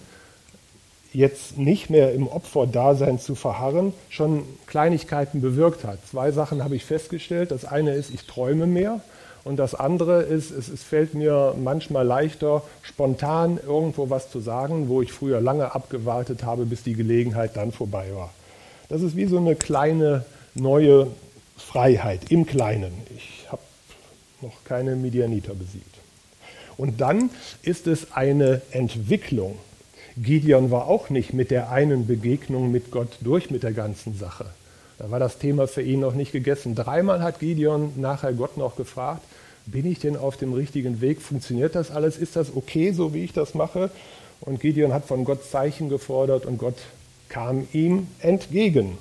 jetzt 1.12 1.57
nicht 1.57 1.90
mehr 1.90 2.12
im 2.12 2.27
Opferdasein 2.27 3.21
zu 3.21 3.37
verharren, 3.37 3.95
schon 4.09 4.42
Kleinigkeiten 4.66 5.40
bewirkt 5.40 5.85
hat. 5.85 5.99
Zwei 6.11 6.33
Sachen 6.33 6.64
habe 6.64 6.75
ich 6.75 6.85
festgestellt. 6.85 7.53
Das 7.53 7.64
eine 7.64 7.95
ist, 7.95 8.12
ich 8.12 8.27
träume 8.27 8.66
mehr. 8.66 9.01
Und 9.45 9.59
das 9.61 9.77
andere 9.77 10.23
ist, 10.23 10.51
es, 10.51 10.66
es, 10.66 10.83
fällt 10.83 11.14
mir 11.14 11.55
manchmal 11.57 12.05
leichter, 12.05 12.64
spontan 12.83 13.61
irgendwo 13.64 14.11
was 14.11 14.33
zu 14.33 14.40
sagen, 14.40 14.88
wo 14.88 15.03
ich 15.03 15.12
früher 15.12 15.40
lange 15.40 15.77
abgewartet 15.77 16.42
habe, 16.42 16.64
bis 16.64 16.83
die 16.83 16.95
Gelegenheit 16.95 17.53
dann 17.55 17.71
vorbei 17.71 18.09
war. 18.12 18.31
Das 18.88 19.03
ist 19.03 19.14
wie 19.14 19.27
so 19.27 19.37
eine 19.37 19.55
kleine 19.55 20.25
neue 20.55 21.07
Freiheit 21.57 22.33
im 22.33 22.45
Kleinen. 22.45 22.92
Ich 23.16 23.47
habe 23.53 23.62
noch 24.40 24.64
keine 24.64 24.97
Midianiter 24.97 25.55
besiegt. 25.55 25.91
Und 26.76 27.00
dann 27.00 27.30
ist 27.62 27.87
es 27.87 28.12
eine 28.12 28.62
Entwicklung. 28.70 29.58
Gideon 30.16 30.70
war 30.70 30.88
auch 30.88 31.11
nicht 31.11 31.32
mit 31.32 31.50
der 31.50 31.70
einen 31.70 32.06
Begegnung 32.06 32.70
mit 32.70 32.90
Gott 32.90 33.18
durch 33.20 33.50
mit 33.50 33.62
der 33.62 33.72
ganzen 33.72 34.16
Sache. 34.16 34.46
Da 34.98 35.11
war 35.11 35.18
das 35.18 35.38
Thema 35.38 35.66
für 35.66 35.82
ihn 35.82 36.00
noch 36.00 36.14
nicht 36.14 36.32
gegessen. 36.32 36.74
Dreimal 36.74 37.22
hat 37.22 37.40
Gideon 37.40 37.92
nachher 37.96 38.32
Gott 38.32 38.56
noch 38.56 38.76
gefragt, 38.76 39.22
bin 39.66 39.87
ich 39.90 40.00
denn 40.00 40.16
auf 40.16 40.37
dem 40.37 40.52
richtigen 40.52 41.00
Weg? 41.00 41.20
Funktioniert 41.20 41.74
das 41.74 41.90
alles? 41.90 42.18
Ist 42.18 42.37
das 42.37 42.54
okay, 42.54 42.92
so 42.92 43.14
wie 43.14 43.24
ich 43.24 43.32
das 43.32 43.54
mache? 43.54 43.90
Und 44.40 44.61
Gideon 44.61 44.92
hat 44.92 45.04
von 45.04 45.24
Gott 45.24 45.44
Zeichen 45.44 45.88
gefordert 45.88 46.46
und 46.46 46.58
Gott 46.58 46.76
kam 47.28 47.66
ihm 47.72 48.08
entgegen. 48.18 48.98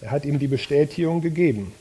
Er 0.00 0.10
hat 0.10 0.24
ihm 0.24 0.38
die 0.38 0.48
Bestätigung 0.48 1.20
gegeben. 1.20 1.72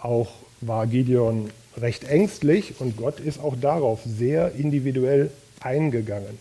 Auch 0.00 0.28
war 0.60 0.86
Gideon 0.86 1.50
recht 1.80 2.04
ängstlich 2.04 2.74
und 2.78 2.96
Gott 2.96 3.20
ist 3.20 3.38
auch 3.38 3.54
darauf 3.60 4.00
sehr 4.04 4.52
individuell 4.54 5.30
eingegangen. 5.60 6.38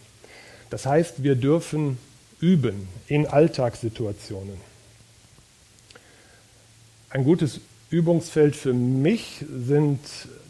Das 0.70 0.86
heißt, 0.86 1.24
wir 1.24 1.36
dürfen 1.36 1.98
üben 2.40 2.88
in 3.08 3.28
Alltagssituationen. 3.28 4.58
Ein 7.10 7.24
gutes 7.24 7.62
Übungsfeld 7.90 8.56
für 8.56 8.74
mich 8.74 9.46
sind 9.50 10.00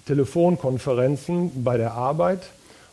Telefonkonferenzen 0.06 1.64
bei 1.64 1.78
der 1.78 1.94
Arbeit. 1.94 2.42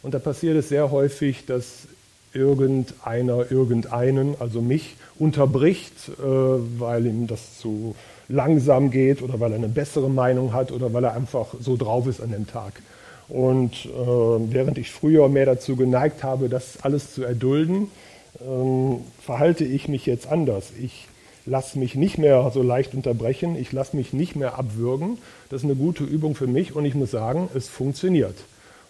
Und 0.02 0.14
da 0.14 0.18
passiert 0.18 0.56
es 0.56 0.68
sehr 0.68 0.90
häufig, 0.90 1.46
dass 1.46 1.86
irgendeiner 2.34 3.50
irgendeinen, 3.50 4.34
also 4.40 4.60
mich, 4.60 4.96
unterbricht, 5.18 5.92
äh, 6.08 6.22
weil 6.22 7.06
ihm 7.06 7.26
das 7.26 7.58
zu 7.58 7.94
langsam 8.32 8.90
geht 8.90 9.22
oder 9.22 9.38
weil 9.40 9.52
er 9.52 9.58
eine 9.58 9.68
bessere 9.68 10.08
Meinung 10.08 10.52
hat 10.52 10.72
oder 10.72 10.92
weil 10.92 11.04
er 11.04 11.14
einfach 11.14 11.54
so 11.60 11.76
drauf 11.76 12.06
ist 12.06 12.20
an 12.20 12.32
dem 12.32 12.46
Tag. 12.46 12.72
Und 13.28 13.86
äh, 13.86 13.88
während 13.88 14.78
ich 14.78 14.90
früher 14.90 15.28
mehr 15.28 15.46
dazu 15.46 15.76
geneigt 15.76 16.24
habe, 16.24 16.48
das 16.48 16.78
alles 16.82 17.14
zu 17.14 17.22
erdulden, 17.22 17.88
ähm, 18.40 19.00
verhalte 19.20 19.64
ich 19.64 19.88
mich 19.88 20.06
jetzt 20.06 20.26
anders. 20.26 20.72
Ich 20.80 21.06
lasse 21.44 21.78
mich 21.78 21.94
nicht 21.94 22.18
mehr 22.18 22.50
so 22.52 22.62
leicht 22.62 22.94
unterbrechen, 22.94 23.56
ich 23.56 23.72
lasse 23.72 23.96
mich 23.96 24.12
nicht 24.12 24.34
mehr 24.34 24.58
abwürgen. 24.58 25.18
Das 25.50 25.62
ist 25.62 25.64
eine 25.64 25.76
gute 25.76 26.04
Übung 26.04 26.34
für 26.34 26.46
mich 26.46 26.74
und 26.74 26.84
ich 26.84 26.94
muss 26.94 27.10
sagen, 27.10 27.48
es 27.54 27.68
funktioniert. 27.68 28.36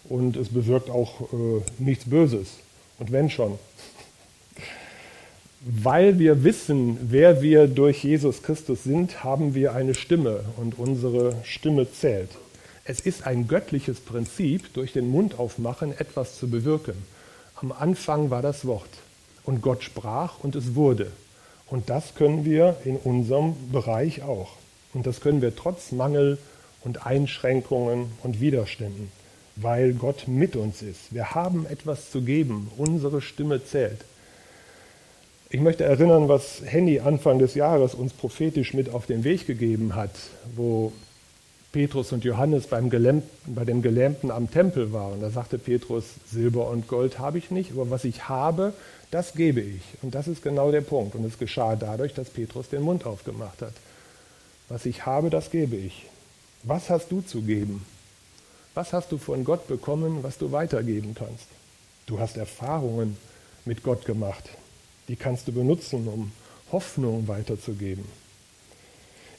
Und 0.08 0.36
es 0.36 0.48
bewirkt 0.50 0.90
auch 0.90 1.20
äh, 1.32 1.62
nichts 1.78 2.08
Böses. 2.08 2.58
Und 2.98 3.10
wenn 3.10 3.30
schon. 3.30 3.58
Weil 5.64 6.18
wir 6.18 6.42
wissen, 6.42 6.98
wer 7.02 7.40
wir 7.40 7.68
durch 7.68 8.02
Jesus 8.02 8.42
Christus 8.42 8.82
sind, 8.82 9.22
haben 9.22 9.54
wir 9.54 9.74
eine 9.74 9.94
Stimme 9.94 10.40
und 10.56 10.76
unsere 10.76 11.36
Stimme 11.44 11.88
zählt. 11.88 12.30
Es 12.84 12.98
ist 12.98 13.28
ein 13.28 13.46
göttliches 13.46 14.00
Prinzip, 14.00 14.74
durch 14.74 14.92
den 14.92 15.08
Mund 15.08 15.38
aufmachen 15.38 15.96
etwas 15.96 16.36
zu 16.36 16.50
bewirken. 16.50 16.94
Am 17.54 17.70
Anfang 17.70 18.30
war 18.30 18.42
das 18.42 18.66
Wort 18.66 18.88
und 19.44 19.62
Gott 19.62 19.84
sprach 19.84 20.40
und 20.42 20.56
es 20.56 20.74
wurde. 20.74 21.12
Und 21.68 21.90
das 21.90 22.16
können 22.16 22.44
wir 22.44 22.78
in 22.84 22.96
unserem 22.96 23.54
Bereich 23.70 24.22
auch. 24.22 24.56
Und 24.94 25.06
das 25.06 25.20
können 25.20 25.42
wir 25.42 25.54
trotz 25.54 25.92
Mangel 25.92 26.38
und 26.82 27.06
Einschränkungen 27.06 28.10
und 28.24 28.40
Widerständen, 28.40 29.12
weil 29.54 29.92
Gott 29.92 30.26
mit 30.26 30.56
uns 30.56 30.82
ist. 30.82 31.14
Wir 31.14 31.36
haben 31.36 31.66
etwas 31.66 32.10
zu 32.10 32.22
geben. 32.22 32.68
Unsere 32.76 33.20
Stimme 33.20 33.64
zählt. 33.64 34.04
Ich 35.54 35.60
möchte 35.60 35.84
erinnern, 35.84 36.30
was 36.30 36.62
Henny 36.64 37.00
Anfang 37.00 37.38
des 37.38 37.54
Jahres 37.54 37.92
uns 37.92 38.14
prophetisch 38.14 38.72
mit 38.72 38.88
auf 38.88 39.04
den 39.04 39.22
Weg 39.22 39.46
gegeben 39.46 39.94
hat, 39.94 40.10
wo 40.56 40.94
Petrus 41.72 42.10
und 42.12 42.24
Johannes 42.24 42.68
beim 42.68 42.88
Gelähmten, 42.88 43.54
bei 43.54 43.66
dem 43.66 43.82
Gelähmten 43.82 44.30
am 44.30 44.50
Tempel 44.50 44.94
waren. 44.94 45.20
Da 45.20 45.28
sagte 45.28 45.58
Petrus, 45.58 46.04
Silber 46.26 46.70
und 46.70 46.88
Gold 46.88 47.18
habe 47.18 47.36
ich 47.36 47.50
nicht, 47.50 47.72
aber 47.72 47.90
was 47.90 48.04
ich 48.04 48.30
habe, 48.30 48.72
das 49.10 49.34
gebe 49.34 49.60
ich. 49.60 49.82
Und 50.00 50.14
das 50.14 50.26
ist 50.26 50.42
genau 50.42 50.70
der 50.70 50.80
Punkt. 50.80 51.14
Und 51.16 51.26
es 51.26 51.38
geschah 51.38 51.76
dadurch, 51.76 52.14
dass 52.14 52.30
Petrus 52.30 52.70
den 52.70 52.80
Mund 52.80 53.04
aufgemacht 53.04 53.60
hat. 53.60 53.74
Was 54.70 54.86
ich 54.86 55.04
habe, 55.04 55.28
das 55.28 55.50
gebe 55.50 55.76
ich. 55.76 56.06
Was 56.62 56.88
hast 56.88 57.12
du 57.12 57.20
zu 57.20 57.42
geben? 57.42 57.84
Was 58.72 58.94
hast 58.94 59.12
du 59.12 59.18
von 59.18 59.44
Gott 59.44 59.68
bekommen, 59.68 60.22
was 60.22 60.38
du 60.38 60.50
weitergeben 60.50 61.14
kannst? 61.14 61.44
Du 62.06 62.20
hast 62.20 62.38
Erfahrungen 62.38 63.18
mit 63.66 63.82
Gott 63.82 64.06
gemacht. 64.06 64.48
Die 65.12 65.16
kannst 65.16 65.46
du 65.46 65.52
benutzen, 65.52 66.08
um 66.08 66.32
Hoffnung 66.72 67.28
weiterzugeben. 67.28 68.06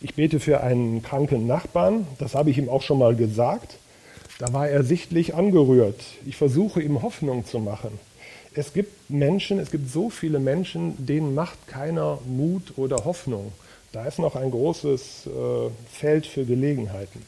Ich 0.02 0.14
bete 0.14 0.40
für 0.40 0.62
einen 0.62 1.02
kranken 1.02 1.48
Nachbarn, 1.48 2.06
das 2.20 2.36
habe 2.36 2.52
ich 2.52 2.60
ihm 2.60 2.70
auch 2.70 2.84
schon 2.84 3.00
mal 3.00 3.16
gesagt. 3.16 3.80
Da 4.38 4.54
war 4.54 4.70
er 4.70 4.84
sichtlich 4.84 5.34
angerührt. 5.34 6.00
Ich 6.28 6.36
versuche 6.36 6.80
ihm 6.80 7.02
Hoffnung 7.02 7.48
zu 7.48 7.58
machen. 7.58 8.00
Es 8.54 8.74
gibt 8.74 9.10
Menschen, 9.10 9.58
es 9.58 9.72
gibt 9.72 9.90
so 9.90 10.12
viele 10.12 10.38
Menschen, 10.38 11.08
denen 11.08 11.34
macht 11.34 11.68
keiner 11.68 12.20
Mut 12.28 12.78
oder 12.78 13.04
Hoffnung. 13.04 13.52
Da 13.94 14.06
ist 14.06 14.20
noch 14.20 14.36
ein 14.36 14.52
großes 14.52 15.26
äh, 15.26 15.70
Feld 15.92 16.28
für 16.28 16.46
Gelegenheiten. 16.46 17.24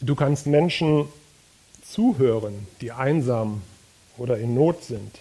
Du 0.00 0.14
kannst 0.14 0.46
Menschen 0.46 1.08
zuhören, 1.86 2.66
die 2.80 2.90
einsam 2.90 3.60
oder 4.16 4.38
in 4.38 4.54
Not 4.54 4.82
sind. 4.82 5.18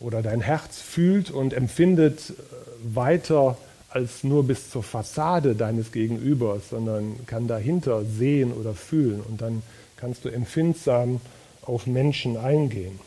Oder 0.00 0.22
dein 0.22 0.40
Herz 0.40 0.80
fühlt 0.80 1.30
und 1.30 1.52
empfindet 1.52 2.34
weiter 2.82 3.56
als 3.90 4.22
nur 4.22 4.44
bis 4.44 4.70
zur 4.70 4.82
Fassade 4.82 5.54
deines 5.54 5.92
Gegenübers, 5.92 6.70
sondern 6.70 7.26
kann 7.26 7.48
dahinter 7.48 8.04
sehen 8.04 8.52
oder 8.52 8.74
fühlen 8.74 9.20
und 9.20 9.40
dann 9.40 9.62
kannst 9.96 10.24
du 10.24 10.28
empfindsam 10.28 11.20
auf 11.62 11.86
Menschen 11.86 12.36
eingehen. 12.36 13.00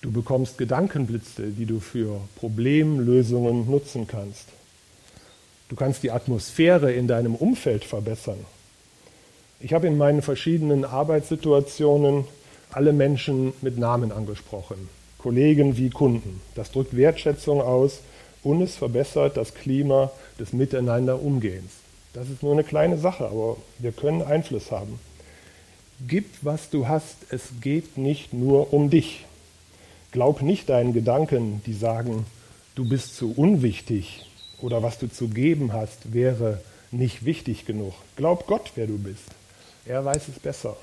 Du 0.00 0.10
bekommst 0.10 0.58
Gedankenblitze, 0.58 1.48
die 1.48 1.64
du 1.64 1.80
für 1.80 2.20
Problemlösungen 2.36 3.70
nutzen 3.70 4.06
kannst. 4.06 4.48
Du 5.68 5.76
kannst 5.76 6.02
die 6.02 6.10
Atmosphäre 6.10 6.92
in 6.92 7.08
deinem 7.08 7.34
Umfeld 7.34 7.84
verbessern. 7.84 8.44
Ich 9.60 9.72
habe 9.72 9.86
in 9.86 9.96
meinen 9.96 10.20
verschiedenen 10.20 10.84
Arbeitssituationen 10.84 12.26
alle 12.70 12.92
Menschen 12.92 13.54
mit 13.62 13.78
Namen 13.78 14.12
angesprochen, 14.12 14.90
Kollegen 15.24 15.78
wie 15.78 15.88
Kunden. 15.88 16.42
Das 16.54 16.70
drückt 16.70 16.94
Wertschätzung 16.94 17.62
aus 17.62 18.00
und 18.42 18.60
es 18.60 18.76
verbessert 18.76 19.38
das 19.38 19.54
Klima 19.54 20.10
des 20.38 20.52
Miteinanderumgehens. 20.52 21.72
Das 22.12 22.28
ist 22.28 22.42
nur 22.42 22.52
eine 22.52 22.62
kleine 22.62 22.98
Sache, 22.98 23.24
aber 23.24 23.56
wir 23.78 23.92
können 23.92 24.20
Einfluss 24.20 24.70
haben. 24.70 25.00
Gib, 26.06 26.26
was 26.42 26.68
du 26.68 26.88
hast, 26.88 27.16
es 27.30 27.48
geht 27.62 27.96
nicht 27.96 28.34
nur 28.34 28.74
um 28.74 28.90
dich. 28.90 29.24
Glaub 30.12 30.42
nicht 30.42 30.68
deinen 30.68 30.92
Gedanken, 30.92 31.62
die 31.64 31.72
sagen, 31.72 32.26
du 32.74 32.86
bist 32.86 33.16
zu 33.16 33.32
unwichtig 33.34 34.26
oder 34.60 34.82
was 34.82 34.98
du 34.98 35.10
zu 35.10 35.28
geben 35.28 35.72
hast, 35.72 36.12
wäre 36.12 36.60
nicht 36.90 37.24
wichtig 37.24 37.64
genug. 37.64 37.94
Glaub 38.16 38.46
Gott, 38.46 38.72
wer 38.74 38.86
du 38.86 38.98
bist. 38.98 39.30
Er 39.86 40.04
weiß 40.04 40.28
es 40.28 40.38
besser. 40.38 40.76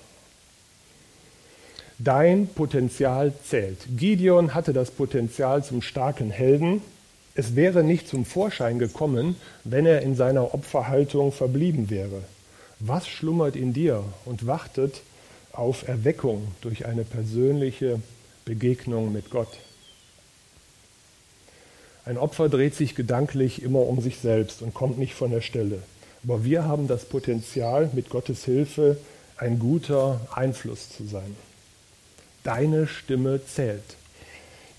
Dein 2.04 2.48
Potenzial 2.48 3.32
zählt. 3.48 3.78
Gideon 3.96 4.56
hatte 4.56 4.74
das 4.74 4.90
Potenzial 4.90 5.64
zum 5.64 5.84
starken 5.84 6.32
Helden, 6.32 6.82
es 7.36 7.56
wäre 7.56 7.84
nicht 7.84 8.08
zum 8.08 8.26
Vorschein 8.26 8.80
gekommen, 8.80 9.36
wenn 9.64 9.86
er 9.86 10.02
in 10.02 10.16
seiner 10.16 10.54
Opferhaltung 10.54 11.32
verblieben 11.32 11.90
wäre. 11.90 12.24
Was 12.80 13.08
schlummert 13.08 13.56
in 13.56 13.74
dir 13.74 14.04
und 14.26 14.48
wartet 14.48 15.02
auf 15.54 15.88
Erweckung 15.88 16.48
durch 16.62 16.88
eine 16.88 17.04
persönliche 17.04 18.02
Begegnung 18.46 19.14
mit 19.14 19.30
Gott? 19.30 19.60
Ein 22.04 22.18
Opfer 22.18 22.50
dreht 22.50 22.74
sich 22.74 22.96
gedanklich 22.96 23.62
immer 23.62 23.82
um 23.82 24.02
sich 24.02 24.18
selbst 24.18 24.64
und 24.64 24.74
kommt 24.74 24.98
nicht 24.98 25.14
von 25.14 25.30
der 25.30 25.42
Stelle. 25.42 25.84
Aber 26.24 26.44
wir 26.44 26.66
haben 26.66 26.88
das 26.88 27.06
Potenzial, 27.06 27.92
mit 27.94 28.10
Gottes 28.10 28.44
Hilfe 28.44 28.98
ein 29.38 29.60
guter 29.60 30.20
Einfluss 30.34 30.90
zu 30.90 31.06
sein. 31.06 31.36
Deine 32.44 32.88
Stimme 32.88 33.46
zählt. 33.46 33.98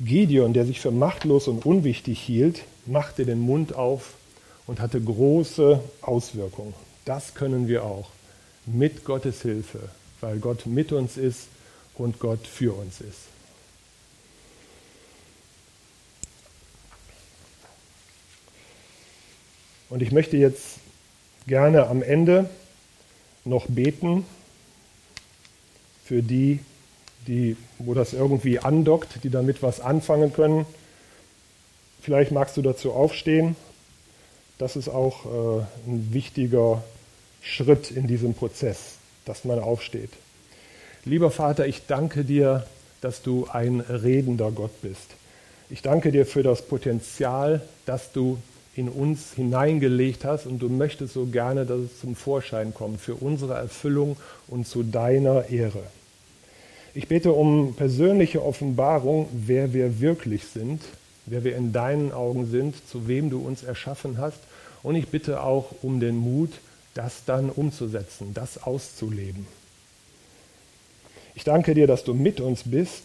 Gideon, 0.00 0.52
der 0.52 0.66
sich 0.66 0.80
für 0.80 0.90
machtlos 0.90 1.46
und 1.48 1.64
unwichtig 1.64 2.20
hielt, 2.20 2.62
machte 2.86 3.24
den 3.24 3.38
Mund 3.38 3.74
auf 3.74 4.14
und 4.66 4.80
hatte 4.80 5.00
große 5.00 5.80
Auswirkungen. 6.00 6.74
Das 7.04 7.34
können 7.34 7.68
wir 7.68 7.84
auch 7.84 8.10
mit 8.66 9.04
Gottes 9.04 9.42
Hilfe, 9.42 9.90
weil 10.20 10.38
Gott 10.38 10.66
mit 10.66 10.92
uns 10.92 11.16
ist 11.16 11.48
und 11.94 12.18
Gott 12.18 12.46
für 12.46 12.74
uns 12.74 13.00
ist. 13.00 13.32
Und 19.88 20.00
ich 20.00 20.10
möchte 20.10 20.38
jetzt 20.38 20.78
gerne 21.46 21.86
am 21.88 22.02
Ende 22.02 22.48
noch 23.44 23.66
beten 23.66 24.24
für 26.04 26.22
die, 26.22 26.60
die, 27.26 27.56
wo 27.78 27.94
das 27.94 28.12
irgendwie 28.12 28.58
andockt, 28.58 29.22
die 29.24 29.30
damit 29.30 29.62
was 29.62 29.80
anfangen 29.80 30.32
können. 30.32 30.66
Vielleicht 32.00 32.32
magst 32.32 32.56
du 32.56 32.62
dazu 32.62 32.92
aufstehen. 32.92 33.56
Das 34.58 34.76
ist 34.76 34.88
auch 34.88 35.26
äh, 35.26 35.62
ein 35.86 36.08
wichtiger 36.12 36.82
Schritt 37.42 37.90
in 37.90 38.06
diesem 38.06 38.34
Prozess, 38.34 38.96
dass 39.24 39.44
man 39.44 39.58
aufsteht. 39.58 40.10
Lieber 41.04 41.30
Vater, 41.30 41.66
ich 41.66 41.86
danke 41.86 42.24
dir, 42.24 42.66
dass 43.00 43.22
du 43.22 43.48
ein 43.50 43.80
redender 43.80 44.50
Gott 44.52 44.80
bist. 44.82 45.10
Ich 45.70 45.82
danke 45.82 46.12
dir 46.12 46.26
für 46.26 46.42
das 46.42 46.62
Potenzial, 46.62 47.62
das 47.86 48.12
du 48.12 48.38
in 48.74 48.88
uns 48.88 49.32
hineingelegt 49.34 50.24
hast 50.24 50.46
und 50.46 50.60
du 50.60 50.68
möchtest 50.68 51.14
so 51.14 51.26
gerne, 51.26 51.66
dass 51.66 51.80
es 51.80 52.00
zum 52.00 52.16
Vorschein 52.16 52.72
kommt 52.72 53.00
für 53.00 53.14
unsere 53.14 53.54
Erfüllung 53.54 54.16
und 54.48 54.66
zu 54.66 54.82
deiner 54.82 55.50
Ehre. 55.50 55.82
Ich 56.94 57.08
bete 57.08 57.32
um 57.32 57.74
persönliche 57.74 58.44
Offenbarung, 58.44 59.26
wer 59.32 59.72
wir 59.72 60.00
wirklich 60.00 60.44
sind, 60.44 60.82
wer 61.24 61.42
wir 61.42 61.56
in 61.56 61.72
deinen 61.72 62.12
Augen 62.12 62.50
sind, 62.50 62.74
zu 62.86 63.08
wem 63.08 63.30
du 63.30 63.38
uns 63.38 63.62
erschaffen 63.62 64.18
hast. 64.18 64.38
Und 64.82 64.96
ich 64.96 65.08
bitte 65.08 65.42
auch 65.42 65.70
um 65.80 66.00
den 66.00 66.16
Mut, 66.16 66.50
das 66.92 67.24
dann 67.24 67.48
umzusetzen, 67.48 68.34
das 68.34 68.62
auszuleben. 68.62 69.46
Ich 71.34 71.44
danke 71.44 71.72
dir, 71.72 71.86
dass 71.86 72.04
du 72.04 72.12
mit 72.12 72.40
uns 72.42 72.64
bist, 72.66 73.04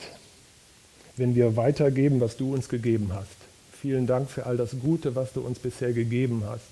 wenn 1.16 1.36
wir 1.36 1.56
weitergeben, 1.56 2.20
was 2.20 2.36
du 2.36 2.54
uns 2.54 2.68
gegeben 2.68 3.12
hast. 3.14 3.38
Vielen 3.82 4.06
Dank 4.06 4.30
für 4.30 4.46
all 4.46 4.58
das 4.58 4.72
Gute, 4.82 5.16
was 5.16 5.32
du 5.32 5.40
uns 5.40 5.60
bisher 5.60 5.94
gegeben 5.94 6.44
hast. 6.46 6.66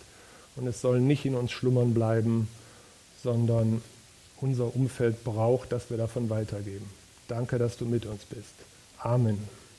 Und 0.58 0.68
es 0.68 0.82
soll 0.82 1.00
nicht 1.00 1.26
in 1.26 1.36
uns 1.36 1.54
schlummern 1.54 1.94
bleiben, 1.94 2.50
sondern 3.24 3.82
unser 4.42 4.76
Umfeld 4.76 5.24
braucht, 5.24 5.72
dass 5.72 5.90
wir 5.90 5.98
davon 5.98 6.30
weitergeben. 6.30 6.90
Danke, 7.28 7.58
dass 7.58 7.78
du 7.78 7.86
mit 7.86 8.06
uns 8.06 8.24
bist. 8.26 8.54
Amen. 9.00 9.65